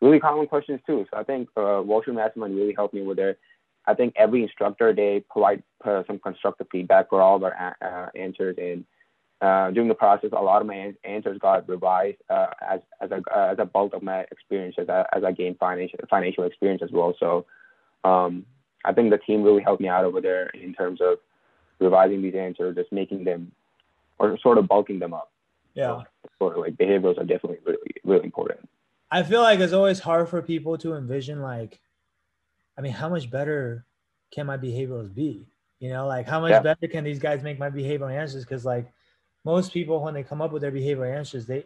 [0.00, 1.06] really common questions too.
[1.10, 3.36] So I think uh, Wall Street Mastermind really helped me with their.
[3.86, 7.84] I think every instructor they provide uh, some constructive feedback for all of our a-
[7.84, 8.84] uh, answers, and
[9.40, 13.10] uh, during the process, a lot of my an- answers got revised uh, as as
[13.10, 16.44] a uh, as a bulk of my experience as I, as I gained financial financial
[16.44, 17.14] experience as well.
[17.20, 17.46] So
[18.04, 18.46] um,
[18.84, 21.18] I think the team really helped me out over there in terms of
[21.78, 23.52] revising these answers, just making them
[24.18, 25.30] or sort of bulking them up.
[25.74, 26.02] Yeah.
[26.38, 28.68] Sort of like behaviors are definitely really really important.
[29.10, 31.80] I feel like it's always hard for people to envision like,
[32.78, 33.84] I mean, how much better
[34.32, 35.46] can my behaviorals be?
[35.80, 36.60] You know, like how much Yeah.
[36.60, 38.44] better can these guys make my behavioral answers?
[38.44, 38.92] Because like
[39.44, 41.64] most people, when they come up with their behavioral answers, they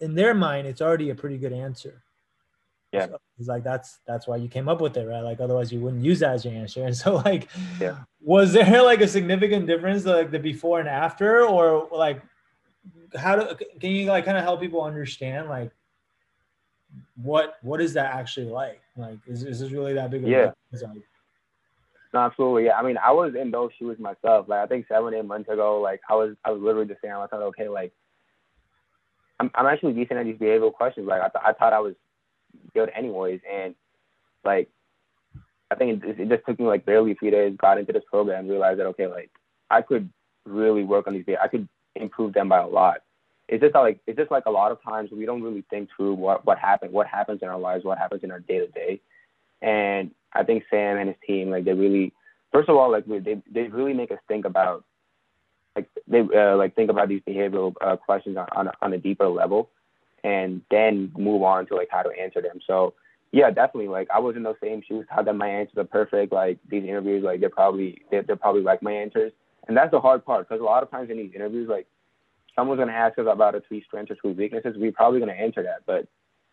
[0.00, 2.02] in their mind it's already a pretty good answer.
[2.92, 3.06] Yeah.
[3.06, 5.20] So it's like that's that's why you came up with it, right?
[5.20, 6.84] Like otherwise you wouldn't use that as your answer.
[6.84, 7.48] And so like,
[7.80, 7.96] Yeah.
[8.20, 12.22] was there like a significant difference like the before and after, or like
[13.16, 15.70] how do can you like kind of help people understand like
[17.22, 18.80] what what is that actually like?
[18.96, 20.50] Like, is, is this really that big of a Yeah.
[20.72, 21.02] Like,
[22.12, 22.66] No, absolutely.
[22.66, 22.78] Yeah.
[22.78, 24.48] I mean, I was in those shoes myself.
[24.48, 27.14] Like I think seven, eight months ago, like I was I was literally just saying
[27.14, 27.92] I thought, okay, like
[29.38, 31.06] I'm I'm actually decent at these behavioral questions.
[31.06, 31.94] Like I th- I thought I was
[32.74, 33.74] good anyways, and
[34.44, 34.68] like
[35.70, 38.04] I think it, it just took me like barely a few days, got into this
[38.10, 39.30] program, realized that okay, like
[39.70, 40.08] I could
[40.44, 41.24] really work on these.
[41.42, 42.98] I could improve them by a lot.
[43.48, 46.14] It's just like it's just like a lot of times we don't really think through
[46.14, 49.00] what what happened, what happens in our lives, what happens in our day to day,
[49.62, 52.12] and I think Sam and his team, like they really,
[52.52, 54.84] first of all, like they they really make us think about,
[55.76, 58.98] like they uh, like think about these behavioral uh, questions on on a, on a
[58.98, 59.70] deeper level,
[60.24, 62.58] and then move on to like how to answer them.
[62.66, 62.94] So
[63.32, 63.88] yeah, definitely.
[63.88, 65.06] Like I was in those same shoes.
[65.08, 66.32] How that my answers are perfect.
[66.32, 69.32] Like these interviews, like they're probably they're, they're probably like my answers,
[69.68, 71.86] and that's the hard part because a lot of times in these interviews, like
[72.56, 75.62] someone's gonna ask us about a three strengths or three weaknesses, we're probably gonna answer
[75.62, 76.08] that, but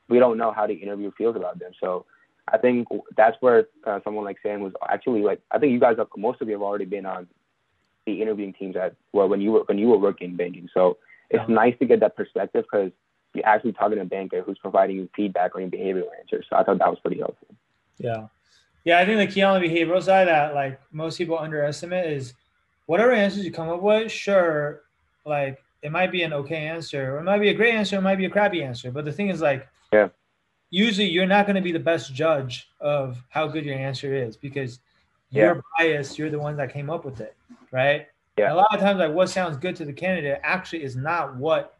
[0.09, 1.71] we don't know how the interview feels about them.
[1.79, 2.05] So
[2.47, 5.39] I think that's where uh, someone like Sam was actually like.
[5.49, 7.27] I think you guys, have, most of you have already been on
[8.05, 10.67] the interviewing teams at well when you were when you were working in banking.
[10.73, 10.97] So
[11.29, 11.55] it's Yeah.
[11.55, 12.91] nice to get that perspective because
[13.33, 16.45] you're actually talking to a banker who's providing you feedback on your behavioral answers.
[16.49, 17.47] So I thought that was pretty helpful.
[17.97, 18.27] yeah,
[18.83, 18.99] yeah.
[18.99, 22.33] I think the key on the behavioral side that like most people underestimate is
[22.87, 24.11] whatever answers you come up with.
[24.11, 24.81] Sure,
[25.25, 28.01] like it might be an okay answer, or it might be a great answer, it
[28.01, 28.89] might be a crappy answer.
[28.89, 30.09] But the thing is, like, Yeah.
[30.69, 34.37] usually you're not going to be the best judge of how good your answer is
[34.37, 34.79] because
[35.29, 36.17] you're biased.
[36.17, 37.35] You're the one that came up with it,
[37.71, 38.07] right?
[38.37, 38.45] Yeah.
[38.45, 41.35] And a lot of times, like what sounds good to the candidate actually is not
[41.35, 41.77] what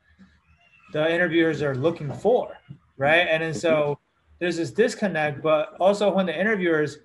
[0.92, 2.58] the interviewers are looking for,
[2.98, 3.28] right?
[3.28, 4.34] And then so mm-hmm.
[4.40, 7.00] there's this disconnect, but also when the interviewers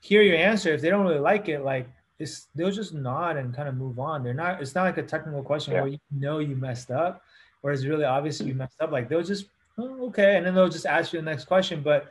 [0.00, 1.88] hear your answer, if they don't really like it, like
[2.18, 4.22] it's they'll just nod and kind of move on.
[4.22, 4.60] They're not.
[4.60, 5.82] It's not like a technical question yeah.
[5.82, 7.22] where you know you messed up,
[7.62, 8.90] or it's really obvious you messed up.
[8.90, 9.46] Like they'll just
[9.78, 11.80] oh, okay, and then they'll just ask you the next question.
[11.82, 12.10] But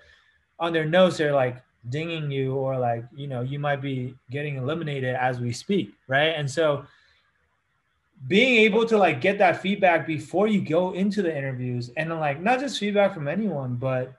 [0.60, 4.55] on their notes, they're like dinging you, or like you know you might be getting
[4.55, 6.34] eliminated as we speak, right?
[6.36, 6.86] And so
[8.28, 12.20] being able to like get that feedback before you go into the interviews and then
[12.20, 14.12] like not just feedback from anyone but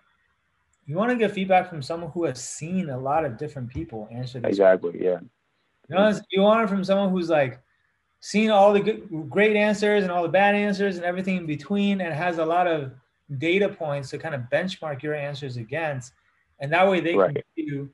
[0.86, 4.08] you want to get feedback from someone who has seen a lot of different people
[4.12, 5.04] answer this exactly question.
[5.04, 5.18] yeah
[5.88, 7.60] you know you want it from someone who's like
[8.20, 12.00] seen all the good, great answers and all the bad answers and everything in between
[12.00, 12.92] and has a lot of
[13.38, 16.12] data points to kind of benchmark your answers against
[16.60, 17.34] and that way they right.
[17.34, 17.90] can give you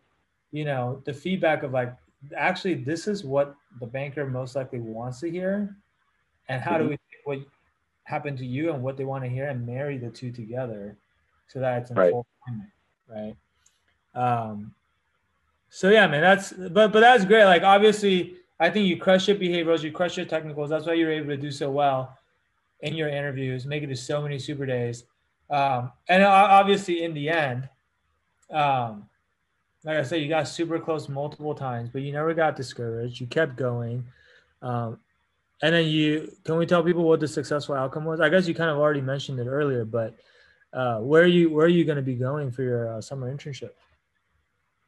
[0.52, 1.94] you know the feedback of like
[2.36, 5.76] actually this is what the banker most likely wants to hear
[6.48, 6.84] and how mm-hmm.
[6.84, 7.38] do we what
[8.04, 10.96] happened to you and what they want to hear and marry the two together
[11.48, 12.10] so that it's in right.
[12.10, 12.70] full alignment,
[13.08, 13.36] right?
[14.14, 14.74] Um,
[15.74, 17.46] so yeah, man, that's but but that's great.
[17.46, 20.70] Like obviously, I think you crush your behaviorals, you crush your technicals.
[20.70, 22.16] That's why you're able to do so well
[22.82, 25.02] in your interviews, make it to so many super days.
[25.50, 27.68] Um, and obviously, in the end,
[28.52, 29.08] um,
[29.82, 33.20] like I said, you got super close multiple times, but you never got discouraged.
[33.20, 34.04] You kept going.
[34.62, 35.00] Um,
[35.60, 38.20] and then you can we tell people what the successful outcome was?
[38.20, 40.14] I guess you kind of already mentioned it earlier, but
[40.72, 43.34] uh, where are you where are you going to be going for your uh, summer
[43.34, 43.70] internship?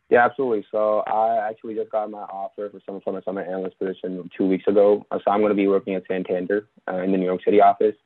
[0.08, 0.64] Yeah, absolutely.
[0.70, 4.46] So I actually just got my offer for some from a summer analyst position two
[4.46, 5.04] weeks ago.
[5.10, 7.60] Uh, so I'm going to be working at Santander uh, in the New York City
[7.60, 7.96] office.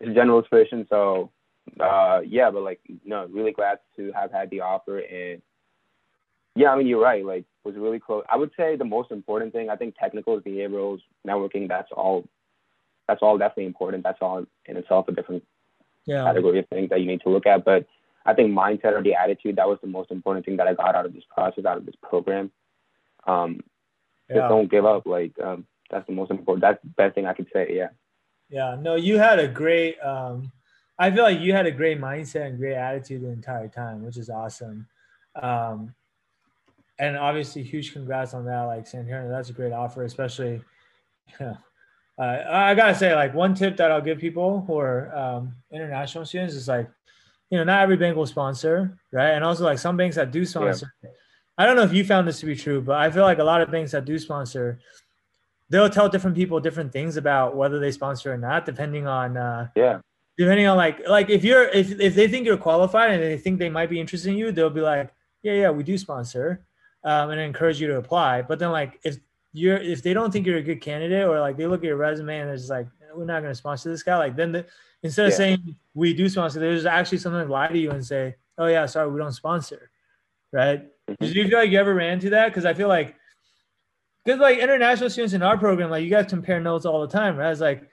[0.00, 1.30] It's a general position, so
[1.80, 5.42] uh, yeah, but like no, really glad to have had the offer and
[6.56, 7.24] yeah, I mean you're right.
[7.24, 8.24] Like was really close.
[8.30, 12.24] I would say the most important thing, I think technicals, behaviorals, networking, that's all
[13.08, 14.02] that's all definitely important.
[14.02, 15.44] That's all in itself a different
[16.06, 16.24] yeah.
[16.24, 17.64] category of things that you need to look at.
[17.64, 17.86] But
[18.24, 20.94] I think mindset or the attitude, that was the most important thing that I got
[20.94, 22.50] out of this process, out of this program.
[23.26, 23.60] Um,
[24.28, 24.36] yeah.
[24.36, 25.06] just don't give up.
[25.06, 26.62] Like um, that's the most important.
[26.62, 27.68] That's the best thing I could say.
[27.70, 27.88] Yeah.
[28.48, 28.76] Yeah.
[28.80, 29.98] No, you had a great.
[30.00, 30.52] Um,
[30.98, 34.16] I feel like you had a great mindset and great attitude the entire time, which
[34.16, 34.86] is awesome.
[35.34, 35.94] Um,
[36.98, 38.62] and obviously huge congrats on that.
[38.62, 40.62] Like San Santander, that's a great offer, especially.
[42.16, 46.24] Uh, I gotta say, like one tip that I'll give people who are um, international
[46.24, 46.88] students is like,
[47.54, 49.30] you know, not every bank will sponsor, right?
[49.30, 50.92] And also like some banks that do sponsor.
[51.04, 51.10] Yeah.
[51.56, 53.44] I don't know if you found this to be true, but I feel like a
[53.44, 54.80] lot of banks that do sponsor,
[55.70, 59.68] they'll tell different people different things about whether they sponsor or not, depending on uh,
[59.76, 60.00] yeah,
[60.36, 63.60] depending on like like if you're if if they think you're qualified and they think
[63.60, 66.66] they might be interested in you, they'll be like, yeah, yeah, we do sponsor
[67.04, 68.42] um, and encourage you to apply.
[68.42, 69.18] But then like if
[69.52, 71.98] you're if they don't think you're a good candidate or like they look at your
[71.98, 74.66] resume and it's like we're not going to sponsor this guy, like then the,
[75.04, 75.36] instead of yeah.
[75.36, 79.10] saying we do sponsor, there's actually something lie to you and say, oh yeah, sorry,
[79.10, 79.90] we don't sponsor,
[80.50, 80.82] right?
[81.08, 81.24] Mm-hmm.
[81.24, 82.48] Do you feel like you ever ran into that?
[82.48, 83.14] Because I feel like
[84.24, 87.36] because like international students in our program, like you guys compare notes all the time,
[87.36, 87.52] right?
[87.52, 87.88] It's like,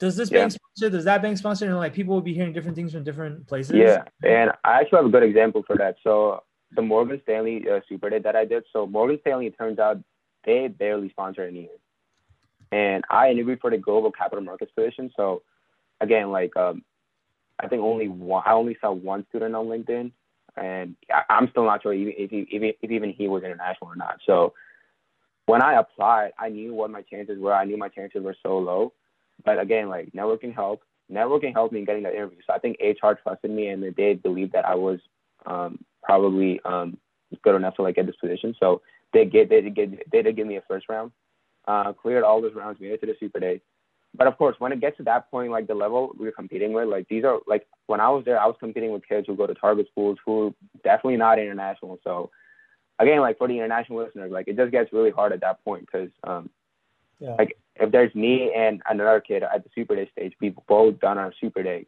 [0.00, 0.40] does this yeah.
[0.40, 0.90] bank sponsor?
[0.90, 1.66] Does that bank sponsor?
[1.66, 3.76] And like people will be hearing different things from different places.
[3.76, 5.96] Yeah, and I actually have a good example for that.
[6.02, 6.42] So
[6.74, 8.64] the Morgan Stanley uh, Super Day that I did.
[8.72, 9.98] So Morgan Stanley, it turns out
[10.44, 11.68] they barely sponsor any year.
[12.72, 15.12] And I interviewed for the global capital markets position.
[15.16, 15.42] So
[16.00, 16.82] again, like um,
[17.58, 20.12] I think only one, I only saw one student on LinkedIn,
[20.56, 23.90] and I, am still not sure even if, he, even if even he was international
[23.90, 24.18] or not.
[24.26, 24.54] So
[25.46, 27.54] when I applied, I knew what my chances were.
[27.54, 28.92] I knew my chances were so low.
[29.44, 30.84] But again, like networking helped.
[31.12, 32.38] Networking helped me in getting that interview.
[32.46, 35.00] So I think HR trusted me, and they believed that I was
[35.44, 36.96] um, probably um,
[37.42, 38.54] good enough to like get this position.
[38.58, 38.80] So
[39.12, 41.12] they get they did get they did give me a first round,
[41.68, 43.60] uh, cleared all those rounds, made it to the super day.
[44.16, 46.88] But of course, when it gets to that point, like the level we're competing with,
[46.88, 49.46] like these are like when I was there, I was competing with kids who go
[49.46, 50.50] to target schools who are
[50.84, 51.98] definitely not international.
[52.04, 52.30] So
[52.98, 55.86] again, like for the international listeners, like it just gets really hard at that point
[55.86, 56.48] because um,
[57.18, 57.34] yeah.
[57.36, 61.18] like if there's me and another kid at the super day stage, we've both done
[61.18, 61.86] our super day,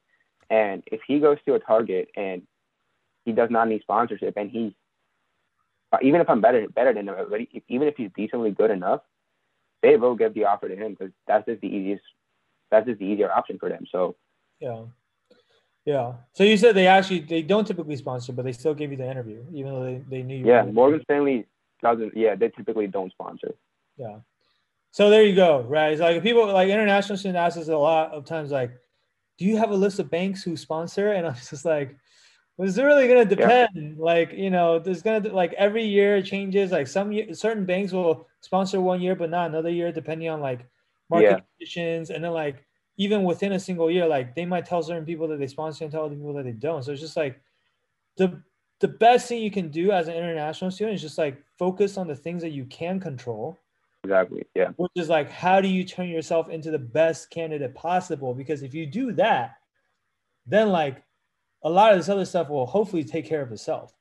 [0.51, 2.43] and if he goes to a target and
[3.24, 4.72] he does not need sponsorship, and he's
[5.93, 7.16] uh, even if I'm better better than him,
[7.68, 9.03] even if he's decently good enough,
[9.83, 12.03] they will give the offer to him because that's just the easiest.
[12.71, 13.85] That's just the easier option for them.
[13.91, 14.17] So
[14.61, 14.83] yeah,
[15.85, 16.14] yeah.
[16.33, 19.09] So you said they actually they don't typically sponsor, but they still give you the
[19.09, 20.47] interview, even though they, they knew you.
[20.47, 21.47] Yeah, Morgan Stanley
[21.83, 22.17] doesn't.
[22.17, 23.55] Yeah, they typically don't sponsor.
[23.97, 24.19] Yeah.
[24.91, 25.93] So there you go, right?
[25.93, 28.73] It's like people like international students ask us a lot of times, like,
[29.39, 31.12] do you have a list of banks who sponsor?
[31.12, 31.97] And I'm just like,
[32.57, 33.69] well, it's really going to depend.
[33.75, 33.91] Yeah.
[33.99, 36.73] Like, you know, there's going to, like, every year changes.
[36.73, 40.67] Like, some certain banks will sponsor one year, but not another year, depending on like
[41.11, 41.40] market yeah.
[41.59, 42.11] conditions.
[42.11, 42.66] And then, like,
[42.98, 45.92] even within a single year, like they might tell certain people that they sponsor and
[45.92, 46.82] tell other people that they don't.
[46.82, 47.40] So it's just like
[48.16, 48.42] the
[48.80, 52.07] the best thing you can do as an international student is just like focus on
[52.07, 53.59] the things that you can control.
[54.04, 54.44] Exactly.
[54.54, 54.70] Yeah.
[54.76, 58.34] Which is like how do you turn yourself into the best candidate possible?
[58.34, 59.57] Because if you do that,
[60.46, 61.02] then like
[61.64, 63.92] a lot of this other stuff will hopefully take care of itself.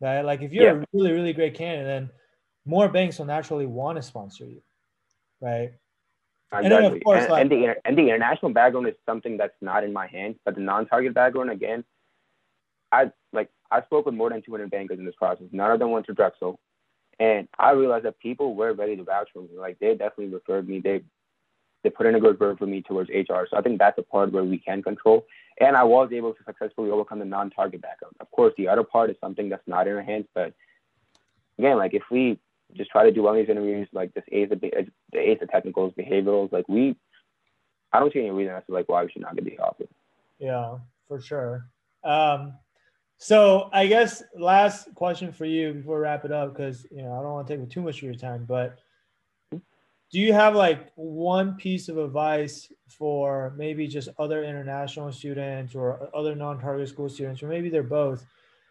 [0.00, 0.22] Right.
[0.22, 0.82] Like if you're yeah.
[0.82, 2.10] a really, really great candidate, then
[2.64, 4.62] more banks will naturally want to sponsor you.
[5.40, 5.72] Right.
[6.52, 6.76] Exactly.
[6.76, 9.56] And, then of course, and, like, and, the, and the international background is something that's
[9.60, 11.84] not in my hands, but the non-target background, again,
[12.92, 15.46] I like I spoke with more than 200 bankers in this process.
[15.52, 16.58] None of them went to Drexel,
[17.18, 19.50] and I realized that people were ready to vouch for me.
[19.56, 20.80] Like they definitely referred me.
[20.80, 21.02] They
[21.82, 23.46] they put in a good word for me towards HR.
[23.48, 25.26] So I think that's a part where we can control.
[25.60, 28.14] And I was able to successfully overcome the non-target background.
[28.20, 30.26] Of course, the other part is something that's not in our hands.
[30.34, 30.54] But
[31.58, 32.38] again, like if we
[32.74, 36.52] just try to do these interviews, like this ace the the ace of technicals, behaviorals,
[36.52, 36.96] like we,
[37.92, 39.84] I don't see any reason as to like why we should not get the offer.
[40.38, 41.66] Yeah, for sure.
[42.04, 42.54] Um,
[43.18, 47.12] so I guess last question for you before we wrap it up, because you know
[47.12, 48.78] I don't want to take too much of your time, but
[49.52, 56.08] do you have like one piece of advice for maybe just other international students or
[56.14, 58.24] other non-target school students, or maybe they're both?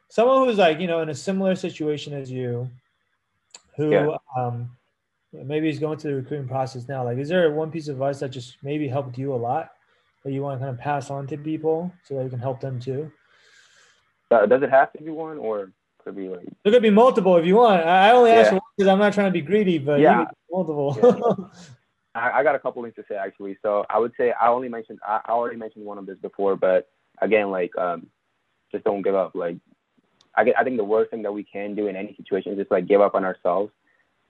[0.10, 2.70] Someone who's like you know in a similar situation as you,
[3.78, 4.18] who yeah.
[4.38, 4.70] um,
[5.34, 7.04] maybe is going through the recruiting process now.
[7.04, 9.72] Like, is there one piece of advice that just maybe helped you a lot
[10.24, 12.60] that you want to kind of pass on to people so that you can help
[12.60, 13.12] them too?
[14.32, 15.72] Uh, does it have to be one, or
[16.04, 16.48] could be like?
[16.64, 17.86] There could be multiple if you want.
[17.86, 18.38] I only yeah.
[18.38, 20.98] ask one because I'm not trying to be greedy, but yeah, multiple.
[21.02, 21.46] yeah.
[22.16, 23.58] I, I, got a couple things to say actually.
[23.62, 26.56] So I would say I only mentioned I, I already mentioned one of this before,
[26.56, 26.88] but
[27.22, 28.08] again, like um,
[28.72, 29.36] just don't give up.
[29.36, 29.58] Like
[30.38, 32.72] I, I think the worst thing that we can do in any situation is just
[32.72, 33.72] like give up on ourselves.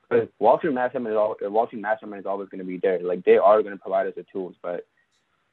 [0.09, 3.01] Because Wall Street Mastermind is all Wall Street Mastermind is always going to be there.
[3.01, 4.85] Like they are going to provide us the tools, but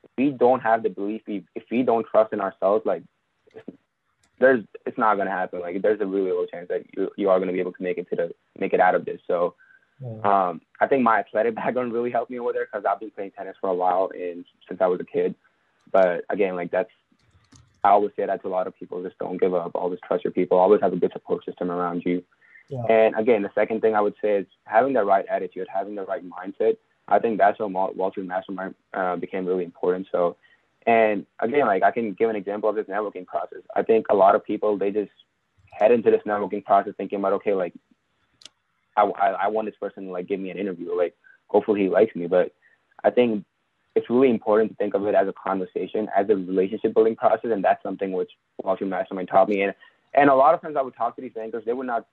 [0.04, 3.02] if we don't have the belief, if we don't trust in ourselves, like
[4.38, 5.60] there's it's not gonna happen.
[5.60, 7.98] Like there's a really low chance that you you are gonna be able to make
[7.98, 9.20] it to the make it out of this.
[9.26, 9.54] So
[10.02, 10.48] yeah.
[10.48, 13.30] um, I think my athletic background really helped me over there because I've been playing
[13.30, 15.34] tennis for a while and since I was a kid.
[15.92, 16.90] But again, like that's
[17.84, 19.72] I always say that to a lot of people: just don't give up.
[19.74, 20.58] Always trust your people.
[20.58, 22.22] Always have a good support system around you.
[22.68, 22.84] Yeah.
[22.88, 26.04] And again, the second thing I would say is having the right attitude, having the
[26.04, 26.76] right mindset.
[27.08, 30.06] I think that's what Wall Street Mastermind uh, became really important.
[30.12, 30.36] So
[30.86, 33.60] and again, like I can give an example of this networking process.
[33.74, 35.10] I think a lot of people they just
[35.70, 37.72] head into this networking process thinking about okay, like
[38.96, 41.14] I, I, I want this person to like give me an interview, like
[41.48, 42.26] hopefully he likes me.
[42.26, 42.52] But
[43.04, 43.44] I think
[43.94, 47.50] it's really important to think of it as a conversation, as a relationship building process,
[47.52, 48.30] and that's something which
[48.62, 49.62] Wall Street Mastermind taught me.
[49.62, 49.74] And
[50.14, 52.06] and a lot of times I would talk to these bankers, they were not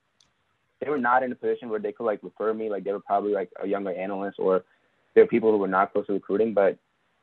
[0.81, 2.99] they were not in a position where they could like refer me, like they were
[2.99, 4.63] probably like a younger analyst or
[5.13, 6.77] there are people who were not close to recruiting, but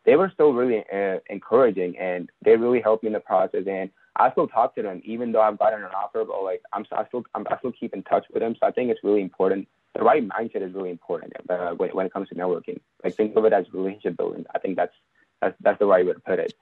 [0.04, 3.64] they were still really uh, encouraging and they really helped me in the process.
[3.66, 6.84] And I still talk to them, even though I've gotten an offer, but like I'm,
[6.92, 8.54] I still, I'm, I still keep in touch with them.
[8.60, 9.68] So I think it's really important.
[9.96, 12.80] The right mindset is really important uh, when, when it comes to networking.
[13.02, 14.44] Like think of it as relationship building.
[14.54, 14.94] I think that's,
[15.40, 16.52] that's, that's the right way to put it.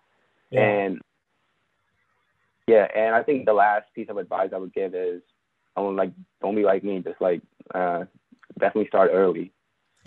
[0.50, 0.60] Yeah.
[0.60, 1.00] And
[2.66, 5.22] yeah, and I think the last piece of advice I would give is,
[5.76, 7.00] don't like, don't be like me.
[7.00, 7.42] Just like,
[7.74, 8.04] uh,
[8.58, 9.52] definitely start early.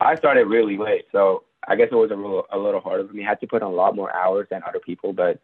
[0.00, 3.12] I started really late, so I guess it was a little a little harder for
[3.12, 3.24] me.
[3.24, 5.38] I had to put in a lot more hours than other people, but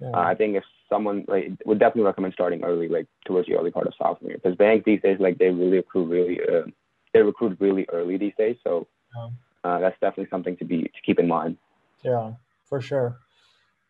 [0.00, 0.10] yeah.
[0.10, 3.70] uh, I think if someone like would definitely recommend starting early, like towards the early
[3.70, 6.68] part of sophomore year, because banks these days like they really recruit really uh,
[7.12, 8.56] they recruit really early these days.
[8.64, 8.86] So
[9.16, 9.28] yeah.
[9.64, 11.56] uh, that's definitely something to be to keep in mind.
[12.02, 12.32] Yeah,
[12.64, 13.18] for sure.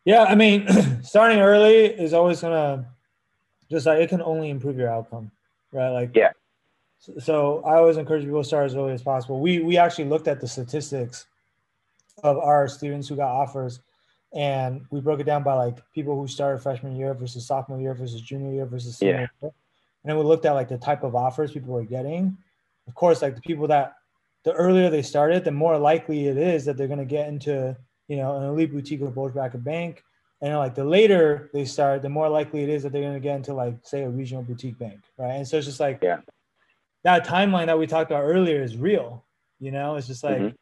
[0.04, 0.66] Yeah, I mean,
[1.02, 2.86] starting early is always gonna
[3.70, 5.30] just like it can only improve your outcome,
[5.72, 5.90] right?
[5.90, 6.32] Like yeah,
[7.18, 9.40] so I always encourage people to start as early as possible.
[9.40, 11.26] We we actually looked at the statistics
[12.22, 13.80] of our students who got offers,
[14.32, 17.94] and we broke it down by like people who started freshman year versus sophomore year
[17.94, 19.20] versus junior year versus senior yeah.
[19.42, 19.52] year.
[20.02, 22.36] And then we looked at like the type of offers people were getting.
[22.86, 23.96] Of course, like the people that
[24.44, 27.76] the earlier they started, the more likely it is that they're going to get into
[28.08, 30.02] you know an elite boutique or bulge bracket bank.
[30.42, 33.20] And like the later they start, the more likely it is that they're going to
[33.20, 35.32] get into like say a regional boutique bank, right?
[35.32, 36.20] And so it's just like yeah
[37.04, 39.24] that timeline that we talked about earlier is real.
[39.58, 40.54] You know, it's just like mm-hmm.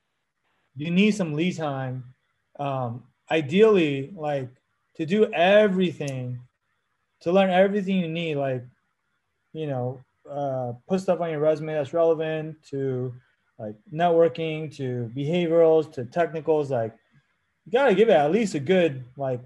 [0.77, 2.15] you need some lead time.
[2.59, 4.49] Um, ideally, like
[4.97, 6.41] to do everything,
[7.21, 8.65] to learn everything you need, like,
[9.53, 10.01] you know,
[10.31, 13.15] uh, put stuff on your resume that's relevant to
[13.59, 16.71] like networking, to behaviorals, to technicals.
[16.71, 16.95] Like,
[17.65, 19.41] you got to give it at least a good, like,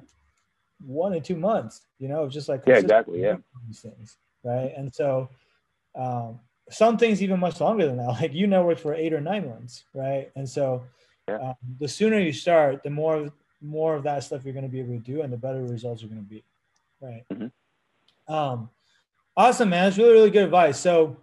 [0.85, 3.23] one or two months, you know, just like, yeah, exactly.
[3.23, 3.37] Yeah.
[3.67, 4.17] These things.
[4.45, 4.73] Right.
[4.77, 5.29] And so,
[5.95, 8.09] um, some things even much longer than that.
[8.21, 10.31] Like you networked for eight or nine months, right?
[10.37, 10.83] And so
[11.29, 11.39] Yeah.
[11.39, 13.31] Um, the sooner you start, the more
[13.63, 16.03] more of that stuff you're going to be able to do, and the better results
[16.03, 16.45] are going to be.
[17.01, 17.25] Right.
[17.33, 18.33] Mm-hmm.
[18.33, 18.71] Um,
[19.37, 19.89] awesome, man.
[19.89, 20.79] It's really really good advice.
[20.79, 21.17] So,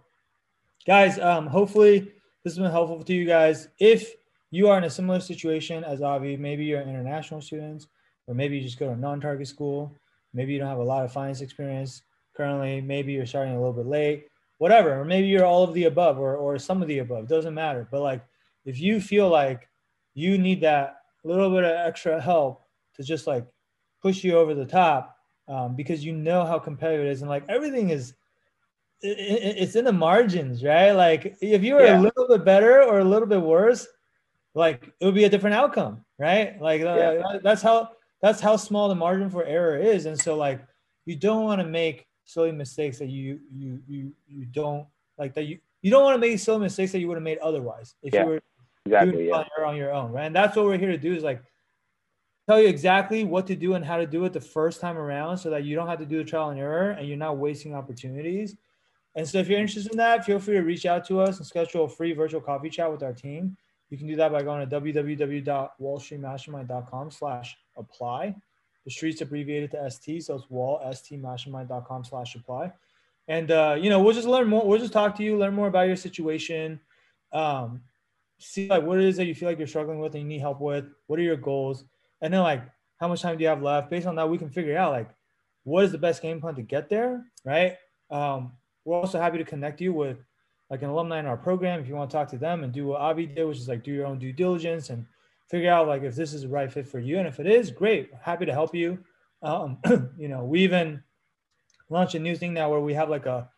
[0.86, 2.00] guys, um, hopefully
[2.44, 3.68] this has been helpful to you guys.
[3.78, 4.14] If
[4.50, 7.86] you are in a similar situation as Avi, maybe you're international students,
[8.26, 9.96] or maybe you just go to a non-target school,
[10.32, 12.02] maybe you don't have a lot of finance experience
[12.36, 14.28] currently, maybe you're starting a little bit late,
[14.58, 17.54] whatever, or maybe you're all of the above or, or some of the above, doesn't
[17.54, 17.86] matter.
[17.90, 18.24] But like,
[18.64, 19.68] if you feel like
[20.14, 22.62] you need that little bit of extra help
[22.94, 23.46] to just like
[24.02, 25.16] push you over the top
[25.48, 28.14] um, because you know how competitive it is and like everything is
[29.02, 32.00] it, it, it's in the margins right like if you were Yeah.
[32.00, 33.86] a little bit better or a little bit worse
[34.54, 37.12] like it would be a different outcome right like uh, Yeah.
[37.32, 37.90] that- that's how
[38.22, 40.60] that's how small the margin for error is and so like
[41.06, 44.86] you don't want to make silly mistakes that you you you you don't
[45.18, 47.38] like that you you don't want to make silly mistakes that you would have made
[47.38, 48.24] otherwise if Yeah.
[48.24, 48.40] you were
[48.86, 49.28] Exactly.
[49.28, 49.36] Yeah.
[49.36, 50.26] on your, on your own, right?
[50.26, 51.42] And that's what we're here to do is like
[52.48, 55.38] tell you exactly what to do and how to do it the first time around
[55.38, 57.74] so that you don't have to do the trial and error and you're not wasting
[57.74, 58.56] opportunities.
[59.14, 61.46] And so if you're interested in that, feel free to reach out to us and
[61.46, 63.56] schedule a free virtual coffee chat with our team.
[63.90, 68.34] You can do that by going to www.wallstreetmastermind.com slash apply.
[68.84, 72.72] The street's abbreviated to ST, so it's wall, stmastermind.com slash apply.
[73.28, 74.66] And, uh, you know, we'll just learn more.
[74.66, 76.80] We'll just talk to you, learn more about your situation.
[77.32, 77.82] Um,
[78.40, 80.40] see like what it is that you feel like you're struggling with and you need
[80.40, 80.86] help with.
[81.06, 81.84] What are your goals?
[82.20, 82.62] And then like
[82.98, 83.90] how much time do you have left?
[83.90, 85.10] Based on that, we can figure out like
[85.64, 87.76] what is the best game plan to get there, right?
[88.10, 88.52] Um,
[88.84, 90.18] we're also happy to connect you with
[90.68, 92.86] like an alumni in our program if you want to talk to them and do
[92.86, 95.04] what Avi did, which is like do your own due diligence and
[95.48, 97.18] figure out like if this is the right fit for you.
[97.18, 98.98] And if it is, great, happy to help you.
[99.42, 99.78] Um,
[100.18, 101.02] you know, we even
[101.88, 103.48] launched a new thing now where we have like a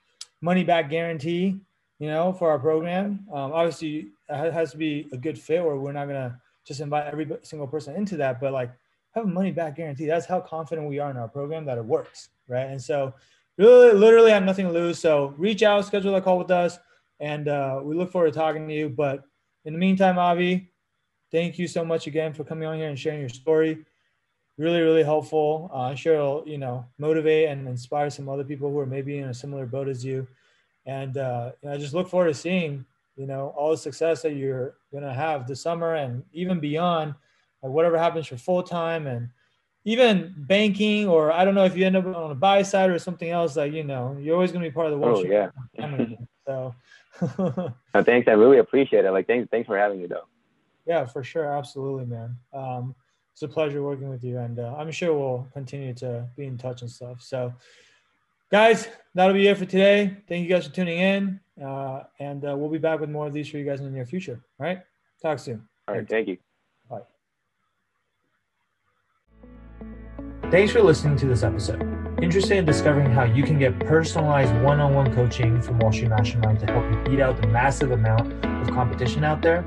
[0.41, 1.61] money back guarantee
[2.03, 3.25] you know, for our program.
[3.33, 7.07] Um, obviously, it has to be a good fit, or we're not gonna just invite
[7.07, 8.41] every single person into that.
[8.41, 8.73] But like,
[9.13, 10.07] have a money back guarantee.
[10.07, 12.67] That's how confident we are in our program that it works, right?
[12.67, 13.15] And so,
[13.57, 14.99] really, literally, have nothing to lose.
[14.99, 16.77] So reach out, schedule a call with us,
[17.21, 18.89] and uh, we look forward to talking to you.
[18.89, 19.23] But
[19.65, 20.73] in the meantime, Avi,
[21.31, 23.79] thank you so much again for coming on here and sharing your story.
[24.59, 25.71] Really, really helpful.
[25.73, 29.19] Uh, I'm sure it'll, you know, motivate and inspire some other people who are maybe
[29.19, 30.27] in a similar boat as you
[30.87, 32.85] and uh, know, I just look forward to seeing
[33.17, 37.15] you know all the success that you're gonna have this summer and even beyond,
[37.63, 39.29] like whatever happens for full time and
[39.85, 42.99] even banking or I don't know if you end up on a buy side or
[42.99, 43.57] something else.
[43.57, 45.51] Like you know, you're always gonna be part of the Wall Oh Street yeah.
[46.47, 46.75] So
[47.39, 48.27] No, thanks.
[48.27, 49.13] I really appreciate it.
[49.13, 50.27] Like thanks thanks for having me though.
[50.87, 52.37] yeah, for sure, absolutely, man.
[52.53, 52.95] Um,
[53.33, 56.59] it's a pleasure working with you, and uh, I'm sure we'll continue to be in
[56.59, 57.23] touch and stuff.
[57.23, 57.53] So.
[58.53, 60.15] Guys, that'll be it for today.
[60.29, 61.41] Thank you guys for tuning in.
[61.65, 63.91] Uh, and uh, we'll be back with more of these for you guys in the
[63.91, 64.43] near future.
[64.61, 64.81] All right.
[65.23, 65.67] Talk soon.
[65.89, 66.37] All right, thank you.
[66.91, 67.01] Bye.
[70.51, 71.81] Thanks for listening to this episode.
[72.23, 76.11] Interested in discovering how you can get personalized one on one coaching from Wall Street
[76.11, 79.65] Mastermind to help you beat out the massive amount of competition out there?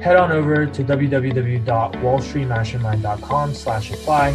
[0.00, 4.34] Head on over to www.wallstreetmastermind.com slash apply.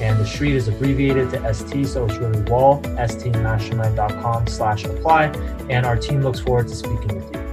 [0.00, 5.24] And the street is abbreviated to ST, so it's really wall, stmastermind.com slash apply.
[5.68, 7.47] And our team looks forward to speaking with you.